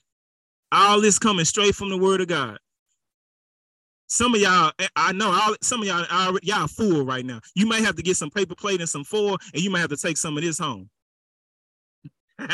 [0.70, 2.58] All this coming straight from the word of God.
[4.08, 7.40] Some of y'all, eh, I know, all, some of y'all, already, y'all full right now.
[7.54, 9.90] You might have to get some paper plate and some foil, and you might have
[9.90, 10.88] to take some of this home.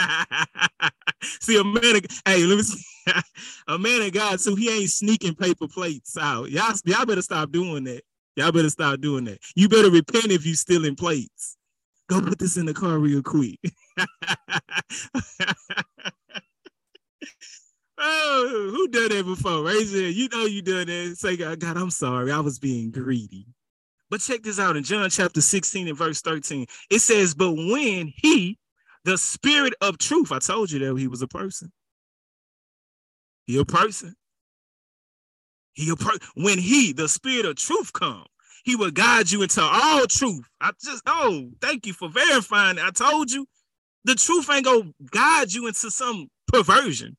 [1.41, 2.85] see, a man, of, hey, let me see.
[3.69, 6.51] a man of God, so he ain't sneaking paper plates out.
[6.51, 8.03] Y'all, y'all better stop doing that.
[8.37, 9.39] Y'all better stop doing that.
[9.55, 11.57] You better repent if you stealing plates.
[12.09, 13.61] Go put this in the car real quick.
[17.99, 19.63] oh, who done that before?
[19.63, 20.15] Raise it.
[20.15, 21.17] You know you done that.
[21.17, 22.31] Say, God, I'm sorry.
[22.31, 23.47] I was being greedy.
[24.11, 26.67] But check this out in John chapter 16 and verse 13.
[26.91, 28.59] It says, But when he,
[29.05, 31.73] the spirit of truth, I told you that he was a person.
[33.47, 34.15] He a person.
[35.75, 38.25] He a per- when he, the spirit of truth, come,
[38.65, 40.49] he will guide you into all truth.
[40.61, 42.79] I just, oh, thank you for verifying.
[42.79, 43.47] I told you
[44.05, 47.17] the truth ain't gonna guide you into some perversion.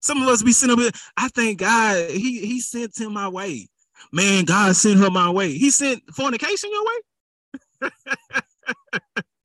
[0.00, 3.28] Some of us be sitting up here, I thank God he, he sent him my
[3.28, 3.68] way.
[4.12, 5.52] Man, God sent her my way.
[5.52, 7.90] He sent fornication your way?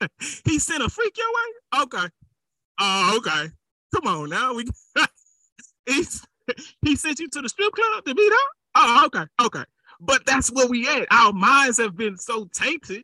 [0.46, 1.84] he sent a freak your way?
[1.84, 2.08] Okay.
[2.80, 3.52] Oh, okay.
[3.94, 4.54] Come on now.
[4.54, 4.66] We
[5.86, 6.26] He's,
[6.82, 8.48] he sent you to the strip club to meet her.
[8.76, 9.64] Oh, okay, okay.
[10.00, 11.08] But that's where we at.
[11.12, 13.04] Our minds have been so tainted,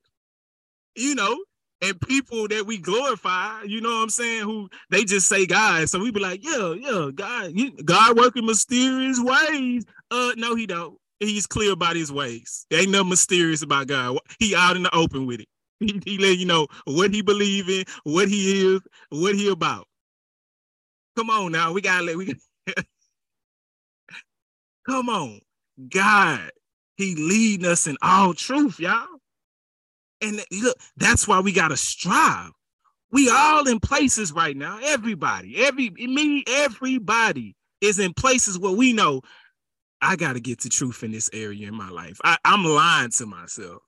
[0.96, 1.38] you know,
[1.82, 5.90] and people that we glorify, you know what I'm saying, who they just say God.
[5.90, 7.54] So we be like, yeah, yeah, God,
[7.86, 9.86] God working mysterious ways.
[10.10, 10.98] Uh, no, he don't.
[11.20, 12.66] He's clear about his ways.
[12.70, 14.18] There ain't nothing mysterious about God.
[14.40, 15.48] He out in the open with it.
[15.82, 19.88] He, he let you know what he believe in, what he is, what he about.
[21.18, 22.36] Come on now, we gotta let we.
[24.88, 25.40] Come on,
[25.90, 26.52] God
[27.02, 29.08] he leading us in all truth, y'all.
[30.22, 32.52] And look, that's why we gotta strive.
[33.12, 34.80] We all in places right now.
[34.84, 39.22] Everybody, every me, everybody is in places where we know
[40.02, 42.18] I gotta get to truth in this area in my life.
[42.24, 43.82] I, I'm lying to myself.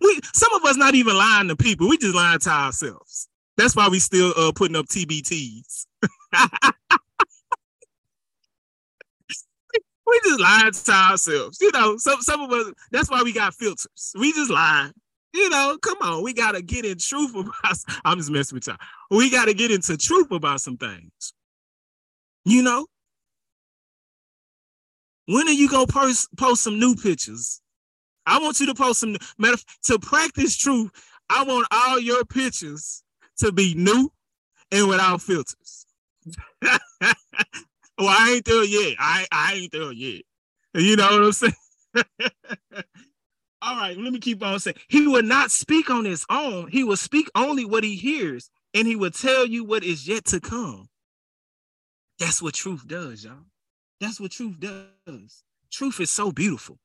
[0.00, 1.88] We some of us not even lying to people.
[1.88, 3.28] We just lying to ourselves.
[3.56, 5.86] That's why we still uh, putting up TBTs.
[10.06, 11.58] we just lying to ourselves.
[11.60, 14.12] You know, some some of us, that's why we got filters.
[14.18, 14.90] We just lie.
[15.36, 18.78] You know, come on, we gotta get in truth about I'm just messing with y'all.
[19.10, 21.34] We gotta get into truth about some things.
[22.46, 22.86] You know?
[25.26, 27.60] When are you gonna post post some new pictures?
[28.24, 30.90] I want you to post some matter to practice truth.
[31.28, 33.02] I want all your pictures
[33.38, 34.10] to be new
[34.72, 35.86] and without filters.
[37.98, 38.96] Well, I ain't there yet.
[38.98, 40.22] I I ain't there yet.
[40.74, 41.54] You know what I'm saying?
[43.62, 44.76] All right, let me keep on saying.
[44.88, 46.68] He will not speak on his own.
[46.70, 50.24] He will speak only what he hears, and he will tell you what is yet
[50.26, 50.88] to come.
[52.18, 53.44] That's what truth does, y'all.
[54.00, 55.42] That's what truth does.
[55.70, 56.78] Truth is so beautiful.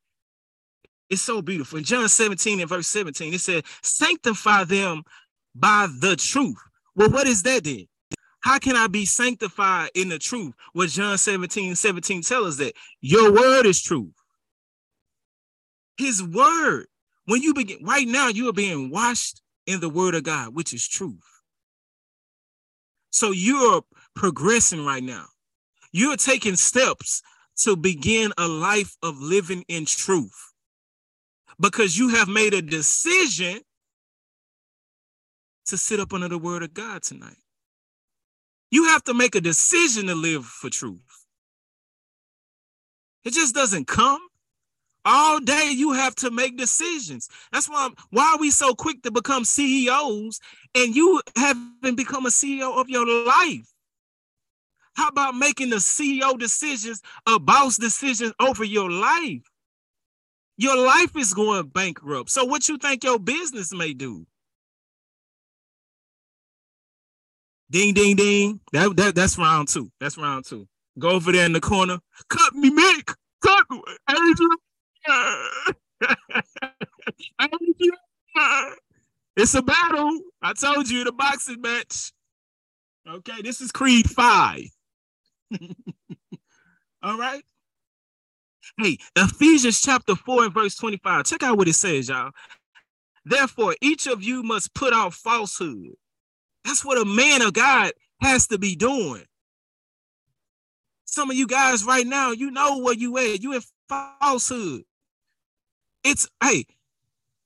[1.10, 1.78] It's so beautiful.
[1.78, 5.04] In John 17 and verse 17, it said, Sanctify them
[5.54, 6.58] by the truth.
[6.96, 7.88] Well, what is that then?
[8.40, 10.54] How can I be sanctified in the truth?
[10.74, 14.14] What John 17, 17 tell us that your word is truth.
[16.02, 16.88] His word.
[17.26, 20.74] When you begin right now, you are being washed in the word of God, which
[20.74, 21.24] is truth.
[23.12, 23.84] So you're
[24.16, 25.26] progressing right now.
[25.91, 27.22] You're taking steps
[27.64, 30.54] to begin a life of living in truth
[31.60, 33.60] because you have made a decision
[35.66, 37.38] to sit up under the word of God tonight.
[38.72, 40.99] You have to make a decision to live for truth.
[43.24, 44.20] It just doesn't come.
[45.04, 47.28] All day you have to make decisions.
[47.52, 50.39] That's why why are we so quick to become CEOs
[50.76, 53.68] and you haven't become a CEO of your life?
[54.93, 59.41] How about making the CEO decisions, a boss decisions over your life?
[60.58, 62.30] Your life is going bankrupt.
[62.30, 64.28] So what you think your business may do?
[67.72, 68.60] Ding, ding, ding.
[68.74, 69.89] That, that that's round two.
[69.99, 70.68] That's round two.
[70.99, 71.99] Go over there in the corner.
[72.30, 73.16] Cut me, Mick.
[73.41, 73.82] Cut me.
[79.38, 80.12] It's a battle.
[80.41, 82.12] I told you the boxing match.
[83.10, 84.64] Okay, this is Creed 5.
[87.04, 87.41] All right.
[88.78, 91.26] Hey, Ephesians chapter 4 and verse 25.
[91.26, 92.32] Check out what it says, y'all.
[93.26, 95.93] Therefore, each of you must put out falsehood.
[96.66, 99.24] That's what a man of God has to be doing.
[101.06, 103.41] Some of you guys right now, you know where you at.
[103.41, 104.84] You in falsehood.
[106.04, 106.66] It's hey,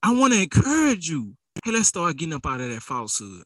[0.03, 1.36] I want to encourage you.
[1.64, 3.43] Hey, let's start getting up out of that falsehood.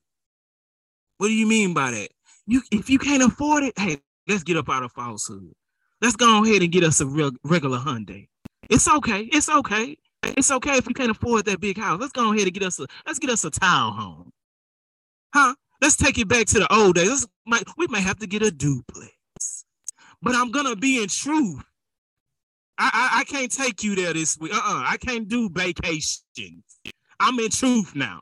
[1.17, 2.09] What do you mean by that?
[2.45, 3.97] You if you can't afford it, hey,
[4.27, 5.53] let's get up out of falsehood.
[6.01, 8.27] Let's go ahead and get us a real regular Hyundai.
[8.69, 9.21] It's okay.
[9.23, 9.97] It's okay.
[10.23, 11.99] It's okay if you can't afford that big house.
[11.99, 14.29] Let's go ahead and get us a let's get us a townhome.
[15.33, 15.55] Huh?
[15.81, 17.09] Let's take it back to the old days.
[17.09, 19.13] Let's, might, we might have to get a duplex.
[20.21, 21.63] But I'm gonna be in truth.
[22.79, 24.53] I, I, I can't take you there this week.
[24.53, 24.83] Uh-uh.
[24.87, 26.63] I can't do vacation.
[27.19, 28.21] I'm in truth now.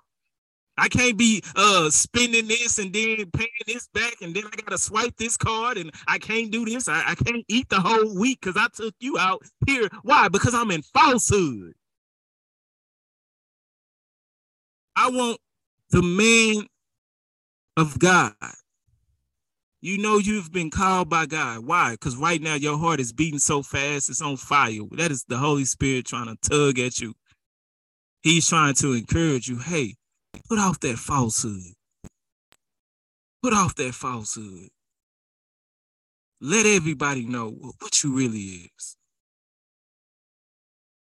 [0.80, 4.78] I can't be uh spending this and then paying this back, and then I gotta
[4.78, 6.88] swipe this card, and I can't do this.
[6.88, 9.90] I, I can't eat the whole week because I took you out here.
[10.04, 10.28] Why?
[10.28, 11.74] Because I'm in falsehood.
[14.96, 15.40] I want
[15.92, 16.68] the man
[17.76, 18.34] of God.
[19.82, 21.66] You know you've been called by God.
[21.66, 21.92] Why?
[21.92, 24.80] Because right now your heart is beating so fast, it's on fire.
[24.92, 27.14] That is the Holy Spirit trying to tug at you.
[28.22, 29.60] He's trying to encourage you.
[29.60, 29.94] Hey,
[30.48, 31.74] Put off that falsehood.
[33.44, 34.70] Put off that falsehood.
[36.40, 37.50] Let everybody know
[37.80, 38.40] what you really
[38.78, 38.98] is.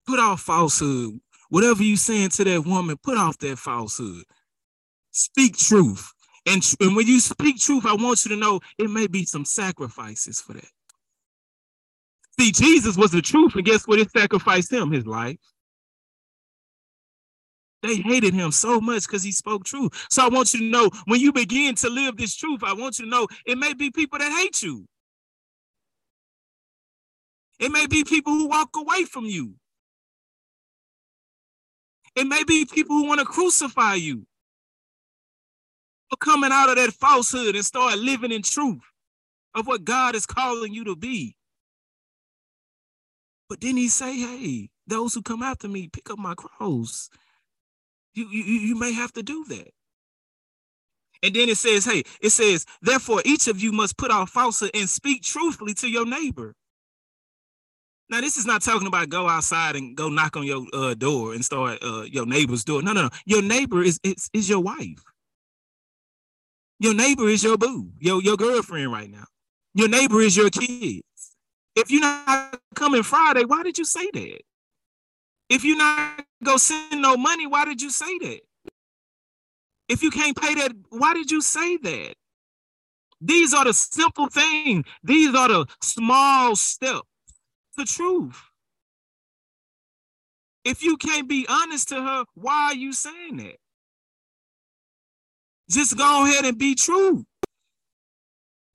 [0.07, 1.19] Put off falsehood.
[1.49, 4.23] Whatever you saying to that woman, put off that falsehood.
[5.11, 6.11] Speak truth.
[6.47, 9.43] And, and when you speak truth, I want you to know it may be some
[9.43, 10.69] sacrifices for that.
[12.39, 13.99] See, Jesus was the truth, and guess what?
[13.99, 15.39] It sacrificed him, his life.
[17.83, 19.91] They hated him so much because he spoke truth.
[20.09, 22.99] So I want you to know when you begin to live this truth, I want
[22.99, 24.85] you to know it may be people that hate you.
[27.59, 29.55] It may be people who walk away from you.
[32.15, 34.26] It may be people who want to crucify you.
[36.09, 38.81] For coming out of that falsehood and start living in truth
[39.53, 41.35] of what God is calling you to be.
[43.49, 47.09] But then he say, hey, those who come after me, pick up my cross
[48.17, 49.69] you, you, you may have to do that.
[51.23, 54.71] And then it says, hey, it says, therefore, each of you must put off falsehood
[54.73, 56.53] and speak truthfully to your neighbor.
[58.09, 61.33] Now, this is not talking about go outside and go knock on your uh, door
[61.33, 62.81] and start uh, your neighbor's door.
[62.81, 63.09] No, no, no.
[63.25, 65.03] Your neighbor is, is, is your wife.
[66.79, 69.25] Your neighbor is your boo, your, your girlfriend right now.
[69.73, 71.03] Your neighbor is your kids.
[71.75, 74.41] If you're not coming Friday, why did you say that?
[75.49, 78.39] If you're not go send no money, why did you say that?
[79.87, 82.15] If you can't pay that, why did you say that?
[83.21, 84.85] These are the simple things.
[85.03, 87.07] These are the small steps.
[87.75, 88.41] The truth.
[90.63, 93.57] If you can't be honest to her, why are you saying that?
[95.69, 97.25] Just go ahead and be true.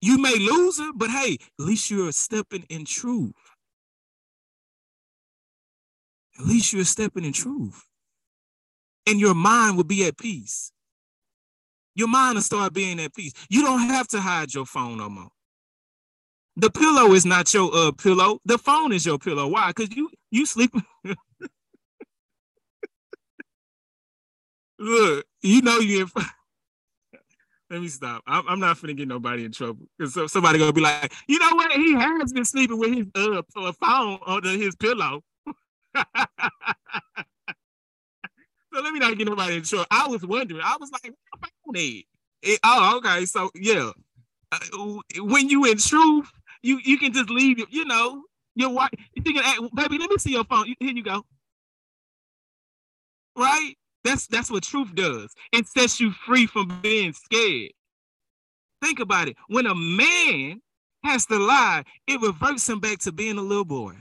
[0.00, 3.32] You may lose her, but hey, at least you're stepping in truth
[6.38, 7.86] at least you're stepping in truth.
[9.06, 10.72] And your mind will be at peace.
[11.94, 13.32] Your mind will start being at peace.
[13.50, 15.28] You don't have to hide your phone no more.
[16.56, 18.40] The pillow is not your uh pillow.
[18.44, 19.48] The phone is your pillow.
[19.48, 19.68] Why?
[19.68, 20.72] Because you you sleep.
[24.78, 26.08] Look, you know you.
[27.72, 28.22] Let me stop.
[28.26, 31.38] I'm, I'm not gonna get nobody in trouble because so, somebody gonna be like, you
[31.38, 31.72] know what?
[31.72, 35.22] He has been sleeping with his uh phone under his pillow.
[35.96, 36.04] so
[38.74, 39.86] let me not get nobody in trouble.
[39.90, 40.60] I was wondering.
[40.62, 41.50] I was like, what about
[41.80, 42.04] it?
[42.42, 43.24] it oh, okay.
[43.24, 43.92] So yeah,
[44.52, 44.58] uh,
[45.20, 47.58] when you in truth, you you can just leave.
[47.70, 48.22] You know,
[48.54, 48.90] your wife.
[49.14, 50.66] You can, baby, let me see your phone.
[50.78, 51.24] Here you go.
[53.34, 53.76] Right.
[54.04, 55.32] That's that's what truth does.
[55.52, 57.72] It sets you free from being scared.
[58.82, 59.36] Think about it.
[59.48, 60.60] When a man
[61.04, 63.94] has to lie, it reverts him back to being a little boy.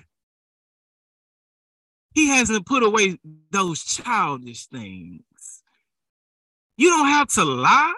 [2.13, 3.17] He hasn't put away
[3.51, 5.63] those childish things.
[6.77, 7.93] You don't have to lie.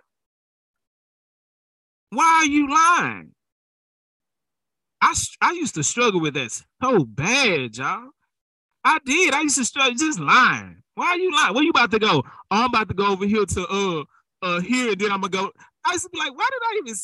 [2.10, 3.32] Why are you lying?
[5.02, 6.52] I, I used to struggle with that
[6.82, 8.10] so bad, y'all.
[8.84, 9.34] I did.
[9.34, 10.83] I used to struggle just lying.
[10.96, 11.56] Why are you lying?
[11.56, 12.24] Where you about to go?
[12.26, 14.04] Oh, I'm about to go over here to uh
[14.42, 15.52] uh here, and then I'm gonna go.
[15.86, 16.96] I used to be like, why did I even?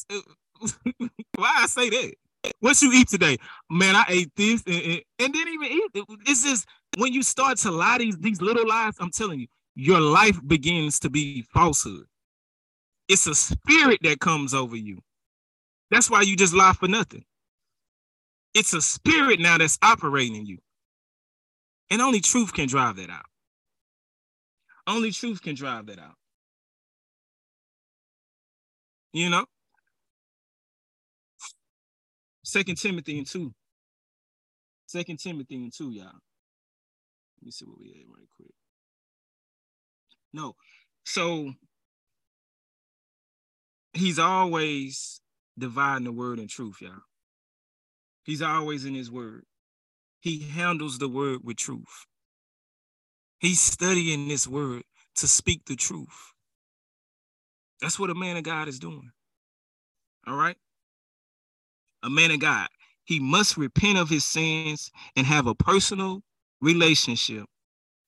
[1.02, 2.14] Uh, why I say that?
[2.60, 3.38] What you eat today?
[3.70, 6.06] Man, I ate this and, and, and didn't even eat.
[6.26, 6.68] It's just
[6.98, 11.00] when you start to lie these, these little lies, I'm telling you, your life begins
[11.02, 12.06] to be falsehood.
[13.08, 15.00] It's a spirit that comes over you.
[15.92, 17.26] That's why you just lie for nothing.
[18.54, 20.60] It's a spirit now that's operating you.
[21.90, 23.26] And only truth can drive that out.
[24.90, 26.16] Only truth can drive that out.
[29.14, 29.46] You know?
[32.44, 33.54] Second Timothy and 2.
[34.88, 36.06] Second Timothy and 2, y'all.
[36.06, 38.50] Let me see what we had right quick.
[40.34, 40.56] No.
[41.06, 41.54] So
[43.94, 45.22] he's always
[45.56, 47.04] dividing the word and truth, y'all.
[48.24, 49.44] He's always in his word.
[50.20, 52.08] He handles the word with truth.
[53.40, 54.84] He's studying this word
[55.16, 56.34] to speak the truth.
[57.82, 59.12] That's what a man of God is doing.
[60.28, 60.58] All right?
[62.04, 62.68] A man of God,
[63.06, 66.22] he must repent of his sins and have a personal
[66.62, 67.46] relationship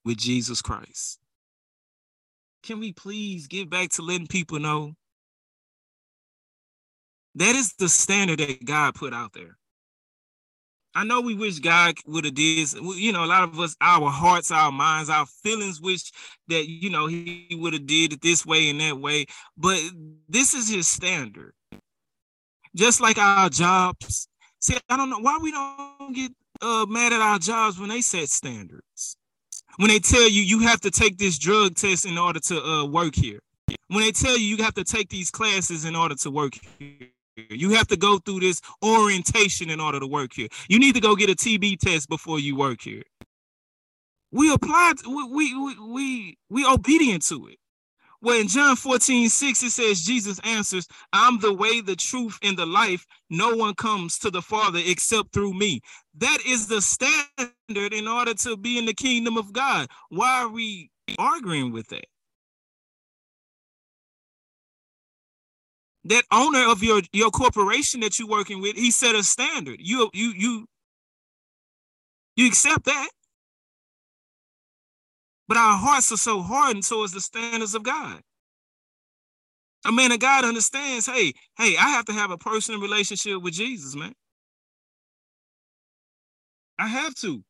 [0.04, 1.18] with Jesus Christ.
[2.62, 4.94] Can we please get back to letting people know
[7.34, 9.56] that is the standard that God put out there?
[10.94, 14.10] I know we wish God would have did, you know, a lot of us, our
[14.10, 16.12] hearts, our minds, our feelings wish
[16.48, 19.26] that, you know, he would have did it this way and that way.
[19.56, 19.80] But
[20.28, 21.54] this is his standard.
[22.74, 24.28] Just like our jobs.
[24.60, 28.00] See, I don't know why we don't get uh, mad at our jobs when they
[28.00, 29.16] set standards.
[29.78, 32.84] When they tell you you have to take this drug test in order to uh,
[32.86, 33.40] work here.
[33.88, 37.08] When they tell you you have to take these classes in order to work here.
[37.36, 40.48] You have to go through this orientation in order to work here.
[40.68, 43.02] You need to go get a TB test before you work here.
[44.32, 47.58] We applied, we we we we obedient to it.
[48.22, 52.58] Well, in John 14, 6, it says, Jesus answers, I'm the way, the truth, and
[52.58, 53.06] the life.
[53.30, 55.82] No one comes to the Father except through me.
[56.18, 59.88] That is the standard in order to be in the kingdom of God.
[60.10, 62.06] Why are we arguing with that?
[66.04, 69.76] That owner of your your corporation that you're working with, he set a standard.
[69.80, 70.66] You you you
[72.36, 73.08] you accept that.
[75.48, 78.20] But our hearts are so hardened towards the standards of God.
[79.84, 83.54] A man of God understands, hey, hey, I have to have a personal relationship with
[83.54, 84.14] Jesus, man.
[86.78, 87.42] I have to.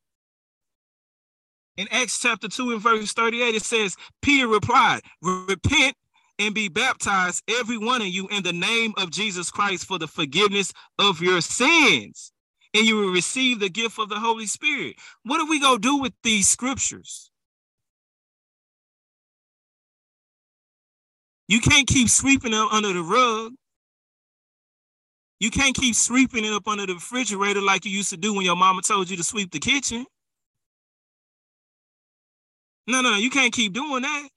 [1.77, 5.95] In Acts chapter 2 and verse 38, it says, Peter replied, Repent
[6.39, 10.07] and be baptized, every one of you, in the name of Jesus Christ for the
[10.07, 12.31] forgiveness of your sins.
[12.73, 14.95] And you will receive the gift of the Holy Spirit.
[15.23, 17.29] What are we going to do with these scriptures?
[21.47, 23.53] You can't keep sweeping them under the rug.
[25.39, 28.45] You can't keep sweeping it up under the refrigerator like you used to do when
[28.45, 30.05] your mama told you to sweep the kitchen.
[32.87, 34.29] No, no, you can't keep doing that.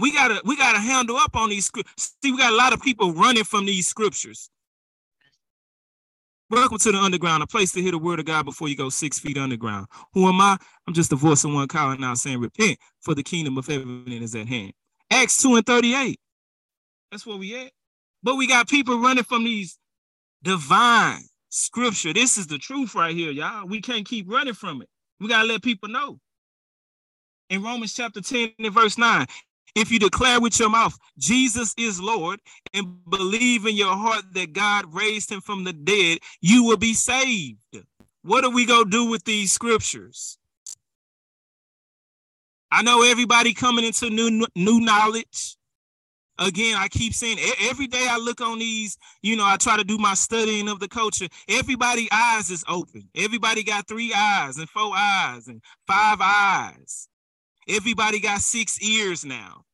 [0.00, 2.14] We gotta we gotta handle up on these scriptures.
[2.22, 4.48] See, we got a lot of people running from these scriptures.
[6.48, 8.88] Welcome to the underground, a place to hear the word of God before you go
[8.88, 9.86] six feet underground.
[10.14, 10.56] Who am I?
[10.86, 14.04] I'm just a voice of one calling out saying, Repent, for the kingdom of heaven
[14.08, 14.72] is at hand.
[15.12, 16.18] Acts 2 and 38.
[17.10, 17.70] That's where we at.
[18.22, 19.78] But we got people running from these
[20.42, 21.20] divine
[21.50, 22.12] scripture.
[22.12, 23.66] This is the truth right here, y'all.
[23.66, 24.88] We can't keep running from it.
[25.20, 26.18] We gotta let people know.
[27.48, 29.26] In Romans chapter 10 and verse 9,
[29.74, 32.40] if you declare with your mouth Jesus is Lord
[32.74, 36.94] and believe in your heart that God raised him from the dead, you will be
[36.94, 37.58] saved.
[38.22, 40.38] What are we going to do with these scriptures?
[42.72, 45.56] I know everybody coming into new new knowledge.
[46.38, 47.38] Again, I keep saying
[47.68, 50.80] every day I look on these, you know, I try to do my studying of
[50.80, 51.28] the culture.
[51.50, 53.10] Everybody eyes is open.
[53.14, 57.09] Everybody got three eyes and four eyes and five eyes.
[57.70, 59.64] Everybody got six ears now.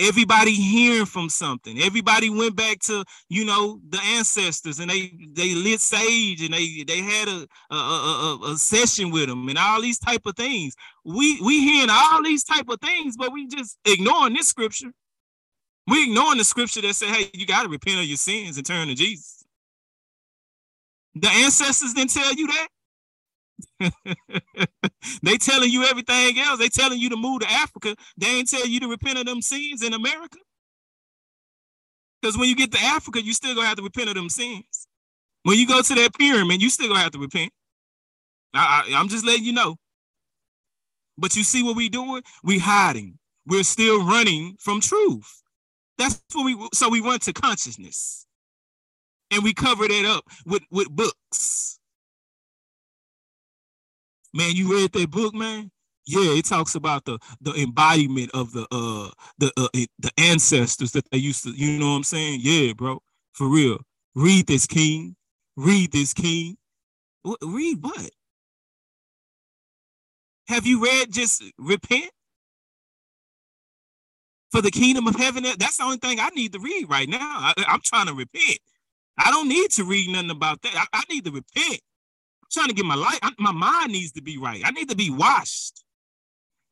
[0.00, 1.78] Everybody hearing from something.
[1.80, 6.84] Everybody went back to, you know, the ancestors and they they lit sage and they
[6.86, 10.74] they had a a, a, a session with them and all these type of things.
[11.04, 14.92] We we hearing all these type of things, but we just ignoring this scripture.
[15.88, 18.66] We ignoring the scripture that say, hey, you got to repent of your sins and
[18.66, 19.44] turn to Jesus.
[21.14, 22.68] The ancestors didn't tell you that.
[25.22, 26.58] they telling you everything else.
[26.58, 27.94] They telling you to move to Africa.
[28.16, 30.38] They ain't telling you to repent of them sins in America.
[32.20, 34.86] Because when you get to Africa, you still gonna have to repent of them sins.
[35.42, 37.52] When you go to that pyramid, you still gonna have to repent.
[38.54, 39.76] I, I, I'm just letting you know.
[41.18, 42.22] But you see what we doing?
[42.44, 43.18] We hiding.
[43.46, 45.42] We're still running from truth.
[45.98, 46.68] That's what we.
[46.74, 48.26] So we run to consciousness,
[49.30, 51.78] and we cover that up with with books
[54.34, 55.70] Man, you read that book, man?
[56.06, 59.68] Yeah, it talks about the the embodiment of the uh the uh,
[59.98, 62.40] the ancestors that they used to, you know what I'm saying?
[62.42, 63.00] Yeah, bro.
[63.34, 63.78] For real.
[64.14, 65.16] Read this king.
[65.56, 66.56] Read this king.
[67.42, 68.10] Read what?
[70.48, 72.10] Have you read just repent?
[74.50, 77.18] For the kingdom of heaven, that's the only thing I need to read right now.
[77.20, 78.58] I, am trying to repent.
[79.18, 80.74] I don't need to read nothing about that.
[80.74, 81.80] I, I need to repent.
[82.52, 84.62] Trying to get my life, my mind needs to be right.
[84.64, 85.84] I need to be washed.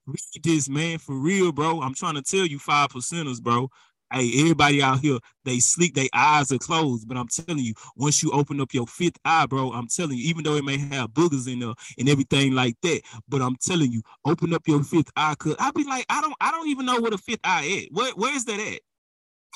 [0.06, 1.80] Read this, man, for real, bro.
[1.80, 3.70] I'm trying to tell you, five percenters, bro.
[4.12, 7.06] Hey, everybody out here, they sleep, their eyes are closed.
[7.06, 10.24] But I'm telling you, once you open up your fifth eye, bro, I'm telling you,
[10.28, 13.92] even though it may have boogers in there and everything like that, but I'm telling
[13.92, 15.34] you, open up your fifth eye.
[15.38, 17.88] Cause I'll be like, I don't, I don't even know what a fifth eye is.
[17.92, 18.80] Where, where's that at?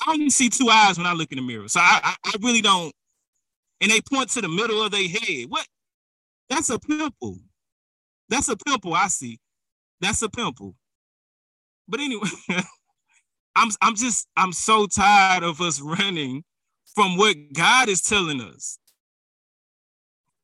[0.07, 1.67] I only see two eyes when I look in the mirror.
[1.67, 2.93] So I, I, I really don't.
[3.81, 5.49] And they point to the middle of their head.
[5.49, 5.67] What?
[6.49, 7.39] That's a pimple.
[8.29, 9.39] That's a pimple I see.
[10.01, 10.75] That's a pimple.
[11.87, 12.29] But anyway.
[13.55, 16.43] I'm I'm just I'm so tired of us running
[16.93, 18.77] from what God is telling us.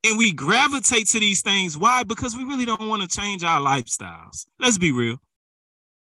[0.04, 1.78] And we gravitate to these things.
[1.78, 2.04] Why?
[2.04, 4.46] Because we really don't want to change our lifestyles.
[4.60, 5.18] Let's be real.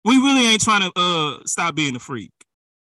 [0.04, 2.32] We really ain't trying to uh stop being a freak.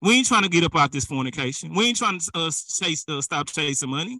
[0.03, 1.75] We ain't trying to get up out this fornication.
[1.75, 4.19] We ain't trying to uh, chase, uh, stop chasing money.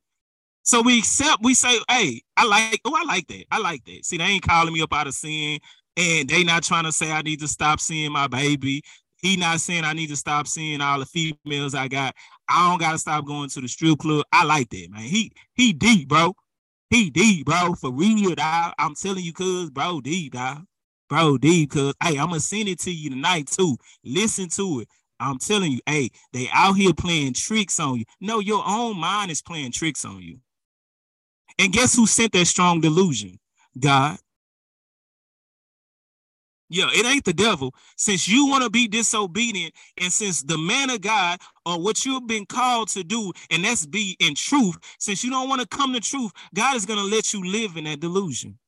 [0.65, 3.45] So we accept, we say, hey, I like, oh, I like that.
[3.51, 4.05] I like that.
[4.05, 5.61] See, they ain't calling me up out of sin.
[5.97, 8.83] And they not trying to say I need to stop seeing my baby.
[9.19, 12.15] He not saying I need to stop seeing all the females I got.
[12.49, 14.25] I don't gotta stop going to the strip club.
[14.33, 15.03] I like that, man.
[15.03, 16.35] He he deep, bro.
[16.91, 17.75] He deep, bro.
[17.75, 18.75] For real, dog.
[18.79, 20.65] I'm telling you, cuz, bro, deep, dog.
[21.09, 21.95] Bro, deep, cuz.
[22.03, 23.79] Hey, I'm gonna send it to you tonight too.
[24.05, 24.89] Listen to it.
[25.21, 28.05] I'm telling you, hey, they out here playing tricks on you.
[28.21, 30.39] No, your own mind is playing tricks on you.
[31.59, 33.39] And guess who sent that strong delusion?
[33.79, 34.19] God.
[36.71, 37.75] Yeah, it ain't the devil.
[37.97, 42.27] Since you want to be disobedient, and since the man of God or what you've
[42.27, 45.93] been called to do, and that's be in truth, since you don't want to come
[45.93, 48.59] to truth, God is going to let you live in that delusion.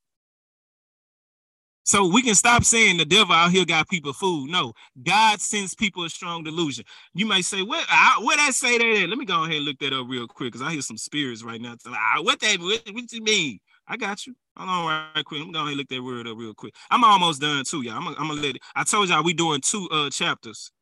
[1.87, 4.51] So we can stop saying the devil out here got people fooled.
[4.51, 6.85] No, God sends people a strong delusion.
[7.15, 7.87] You might say, "What?
[7.89, 10.53] I, what I say that?" Let me go ahead and look that up real quick
[10.53, 11.77] because I hear some spirits right now.
[11.87, 12.59] Ah, what that?
[12.61, 13.61] What, what you mean?
[13.89, 14.35] I got you.
[14.57, 15.43] Hold on right quick.
[15.43, 16.75] I'm gonna look that word up real quick.
[16.91, 17.99] I'm almost done too, y'all.
[17.99, 18.63] I'm gonna, let it.
[18.75, 20.73] I told y'all we doing two uh chapters.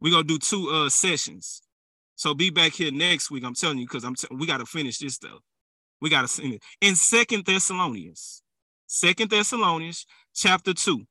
[0.00, 1.62] we gonna do two uh sessions.
[2.16, 3.44] So be back here next week.
[3.44, 5.38] I'm telling you, because I'm t- we gotta finish this stuff.
[6.00, 6.62] We gotta finish it.
[6.80, 8.42] In Second Thessalonians,
[8.86, 11.02] Second Thessalonians chapter 2.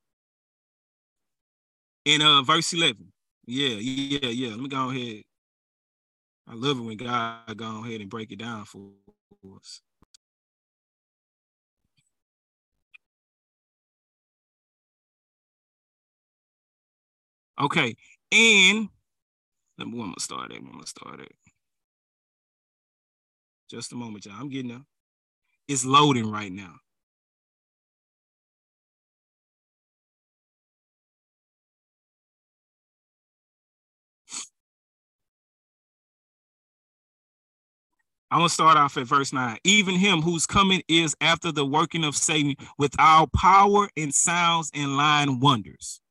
[2.06, 3.11] In uh verse 11.
[3.47, 4.49] Yeah, yeah, yeah.
[4.52, 5.23] Let me go ahead.
[6.47, 8.91] I love it when God go ahead and break it down for
[9.56, 9.81] us.
[17.60, 17.95] Okay,
[18.31, 18.89] and
[19.77, 20.57] let me, gonna start it.
[20.57, 21.31] I'm gonna start it.
[23.69, 24.35] Just a moment, y'all.
[24.39, 24.84] I'm getting up.
[25.68, 26.76] It's loading right now.
[38.31, 39.57] I'm gonna start off at verse 9.
[39.64, 44.72] Even him whose coming is after the working of Satan with our power and sounds
[44.73, 46.02] and lying wonders.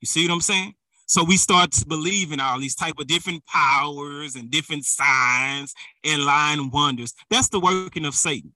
[0.00, 0.74] You see what I'm saying?
[1.06, 5.74] So we start to believe in all these type of different powers and different signs
[6.04, 7.14] and lying wonders.
[7.30, 8.52] That's the working of Satan.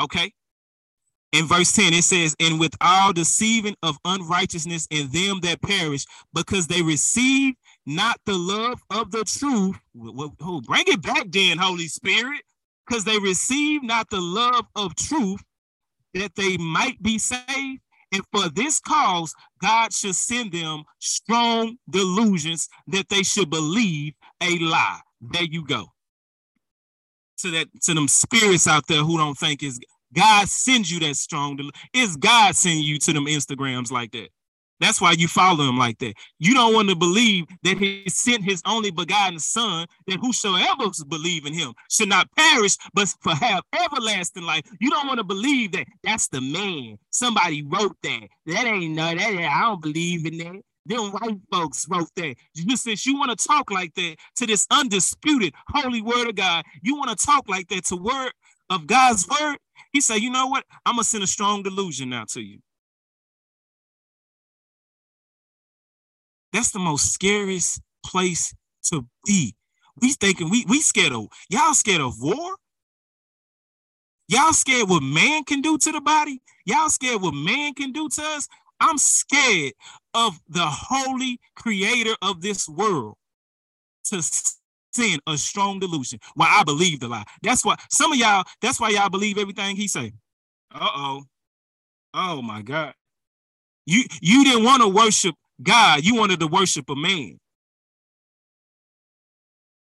[0.00, 0.32] Okay.
[1.32, 6.06] In verse 10, it says, And with all deceiving of unrighteousness in them that perish,
[6.32, 7.54] because they receive
[7.86, 9.76] not the love of the truth.
[9.94, 12.42] Who bring it back then, Holy Spirit,
[12.86, 15.42] because they receive not the love of truth
[16.14, 17.80] that they might be saved.
[18.12, 19.32] And for this cause,
[19.62, 25.00] God should send them strong delusions that they should believe a lie.
[25.20, 25.86] There you go.
[27.38, 29.78] To that, to them spirits out there who don't think is
[30.12, 31.56] God sends you that strong.
[31.56, 34.28] Del- is God sending you to them Instagrams like that?
[34.80, 36.14] That's why you follow him like that.
[36.38, 41.46] You don't want to believe that he sent his only begotten son, that whosoever believe
[41.46, 44.62] in him should not perish, but for have everlasting life.
[44.80, 46.98] You don't want to believe that that's the man.
[47.10, 48.28] Somebody wrote that.
[48.46, 50.62] That ain't no, that ain't, I don't believe in that.
[50.86, 52.34] Them white folks wrote that.
[52.54, 56.64] You, since you want to talk like that to this undisputed holy word of God,
[56.82, 58.32] you want to talk like that to word
[58.70, 59.58] of God's word.
[59.92, 60.64] He said, you know what?
[60.86, 62.60] I'm gonna send a strong delusion now to you.
[66.52, 68.54] That's the most scariest place
[68.84, 69.54] to be.
[70.00, 72.56] We thinking we we scared of y'all scared of war.
[74.28, 76.40] Y'all scared what man can do to the body.
[76.64, 78.48] Y'all scared what man can do to us.
[78.80, 79.74] I'm scared
[80.14, 83.16] of the holy creator of this world
[84.06, 84.22] to
[84.92, 86.20] send a strong delusion.
[86.34, 87.24] Why I believe the lie.
[87.42, 88.44] That's why some of y'all.
[88.62, 90.12] That's why y'all believe everything he say.
[90.74, 91.24] Uh oh.
[92.14, 92.94] Oh my God.
[93.86, 97.38] You you didn't want to worship God, you wanted to worship a man.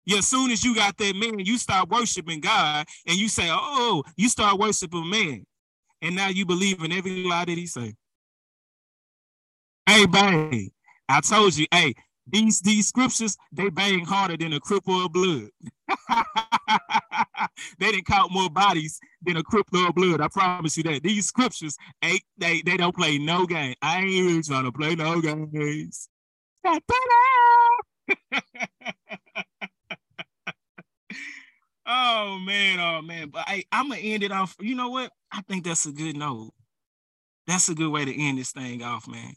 [0.06, 3.48] Yeah, as soon as you got that man, you start worshiping God and you say,
[3.50, 5.44] Oh, you start worshiping man.
[6.02, 7.94] And now you believe in every lie that he say.
[9.86, 10.70] Hey, bang.
[11.08, 11.94] I told you, hey,
[12.30, 15.48] these these scriptures, they bang harder than a cripple of blood.
[17.78, 20.20] they didn't count more bodies than a cripple of blood.
[20.20, 21.02] I promise you that.
[21.02, 23.74] These scriptures, they, they, they don't play no game.
[23.82, 26.08] I ain't even trying to play no games.
[31.86, 33.30] oh man, oh man.
[33.30, 34.56] But hey, I'm gonna end it off.
[34.60, 35.10] You know what?
[35.32, 36.52] I think that's a good note.
[37.46, 39.34] That's a good way to end this thing off, man.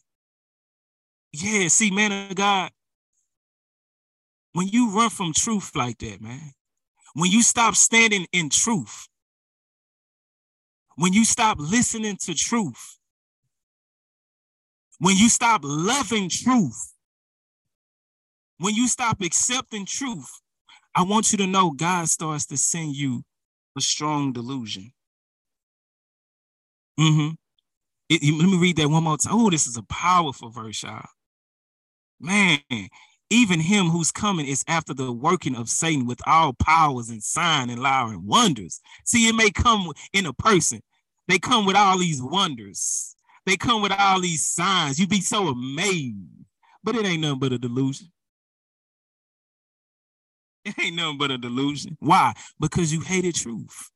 [1.32, 2.72] Yeah, see, man of God,
[4.54, 6.54] when you run from truth like that, man,
[7.14, 9.08] when you stop standing in truth,
[10.96, 12.98] when you stop listening to truth,
[15.00, 16.94] when you stop loving truth,
[18.60, 20.30] when you stop accepting truth,
[20.96, 23.24] I want you to know God starts to send you
[23.76, 24.94] a strong delusion.
[27.00, 27.34] Mm-hmm.
[28.10, 29.34] It, let me read that one more time.
[29.36, 31.06] Oh, this is a powerful verse, y'all.
[32.20, 32.60] Man,
[33.30, 37.70] even him who's coming is after the working of Satan with all powers and sign
[37.70, 38.80] and law and wonders.
[39.06, 40.82] See, it may come in a person.
[41.28, 43.16] They come with all these wonders.
[43.46, 45.00] They come with all these signs.
[45.00, 46.16] You be so amazed,
[46.84, 48.08] but it ain't nothing but a delusion.
[50.66, 51.98] It ain't nothing but a delusion.
[52.00, 52.34] Why?
[52.58, 53.90] Because you hated truth.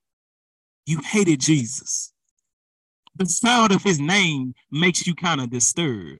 [0.86, 2.12] You hated Jesus.
[3.16, 6.20] The sound of his name makes you kind of disturbed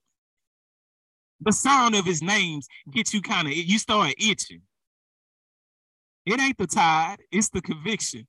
[1.42, 4.62] the sound of his names gets you kind of you start itching.
[6.26, 8.28] It ain't the tide, it's the conviction.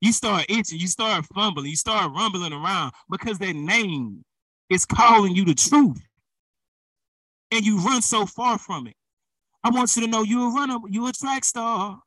[0.00, 4.24] You start itching, you start fumbling, you start rumbling around because that name
[4.70, 6.00] is calling you the truth.
[7.50, 8.96] And you run so far from it.
[9.62, 12.00] I want you to know you're a runner, you're a track star.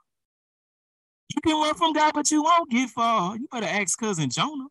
[1.35, 3.35] You can run from God, but you won't get far.
[3.37, 4.67] You better ask cousin Jonah.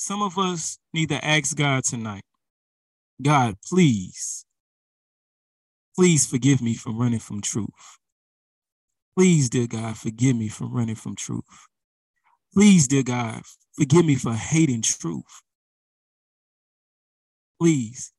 [0.00, 2.22] Some of us need to ask God tonight
[3.20, 4.46] God, please,
[5.94, 7.98] please forgive me for running from truth.
[9.14, 11.66] Please, dear God, forgive me for running from truth.
[12.54, 13.42] Please, dear God,
[13.74, 15.42] forgive me for hating truth.
[17.60, 18.14] Please.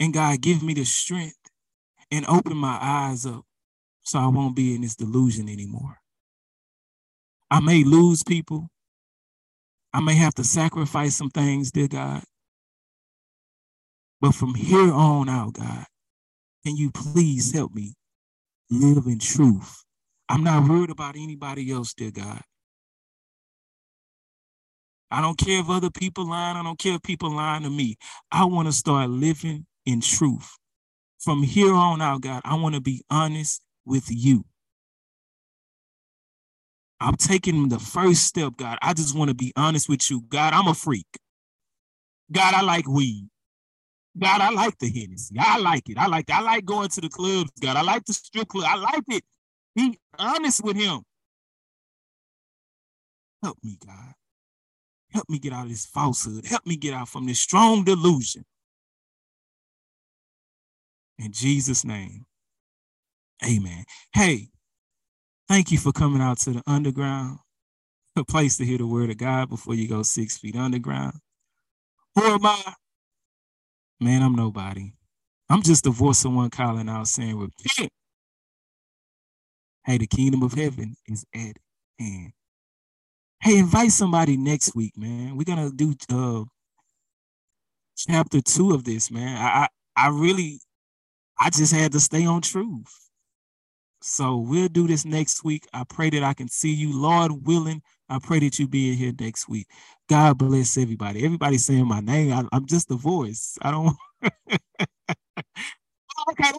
[0.00, 1.50] And God, give me the strength
[2.10, 3.44] and open my eyes up
[4.00, 5.98] so I won't be in this delusion anymore.
[7.50, 8.70] I may lose people.
[9.92, 12.22] I may have to sacrifice some things, dear God.
[14.20, 15.86] But from here on out, God,
[16.64, 17.94] can you please help me
[18.70, 19.84] live in truth?
[20.28, 22.42] I'm not worried about anybody else, dear God.
[25.10, 26.56] I don't care if other people lying.
[26.56, 27.96] I don't care if people lying to me.
[28.30, 30.50] I want to start living in truth.
[31.18, 34.44] From here on out, God, I want to be honest with you.
[37.00, 38.78] I'm taking the first step, God.
[38.82, 40.22] I just want to be honest with you.
[40.28, 41.06] God, I'm a freak.
[42.30, 43.28] God, I like weed.
[44.18, 45.36] God, I like the Hennessy.
[45.38, 45.96] I like it.
[45.96, 46.28] I like.
[46.30, 47.76] I like going to the clubs, God.
[47.76, 48.66] I like the strip club.
[48.68, 49.22] I like it.
[49.76, 51.02] Be honest with him.
[53.42, 54.14] Help me, God.
[55.12, 56.44] Help me get out of this falsehood.
[56.46, 58.44] Help me get out from this strong delusion.
[61.18, 62.26] In Jesus' name,
[63.44, 63.84] amen.
[64.12, 64.48] Hey,
[65.48, 67.38] Thank you for coming out to the underground,
[68.16, 71.14] a place to hear the word of God before you go six feet underground.
[72.16, 72.74] Who am I?
[74.00, 74.92] Man, I'm nobody.
[75.50, 77.92] I'm just the voice of one calling out saying, repent.
[79.84, 81.56] Hey, the kingdom of heaven is at
[81.98, 82.32] hand.
[83.42, 85.36] Hey, invite somebody next week, man.
[85.36, 86.44] We're gonna do uh
[87.96, 89.36] chapter two of this, man.
[89.38, 90.60] I I, I really
[91.40, 93.07] I just had to stay on truth.
[94.00, 95.66] So we'll do this next week.
[95.72, 96.98] I pray that I can see you.
[96.98, 99.66] Lord willing, I pray that you be in here next week.
[100.08, 101.24] God bless everybody.
[101.24, 102.32] Everybody saying my name.
[102.32, 103.58] I, am just a voice.
[103.62, 103.96] I don't.
[106.18, 106.50] Oh, okay,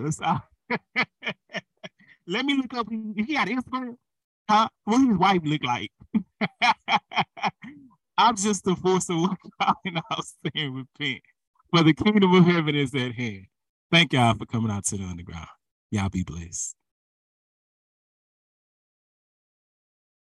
[0.00, 0.20] that's
[2.26, 2.88] Let me look up.
[2.90, 3.96] He got Instagram.
[4.48, 4.68] Huh?
[4.84, 5.90] What his wife look like?
[8.18, 10.24] I'm just a force of one calling out
[10.54, 11.22] saying repent.
[11.70, 13.46] For the kingdom of heaven is at hand.
[13.92, 15.48] Thank y'all for coming out to the underground.
[15.90, 16.74] Y'all be blessed.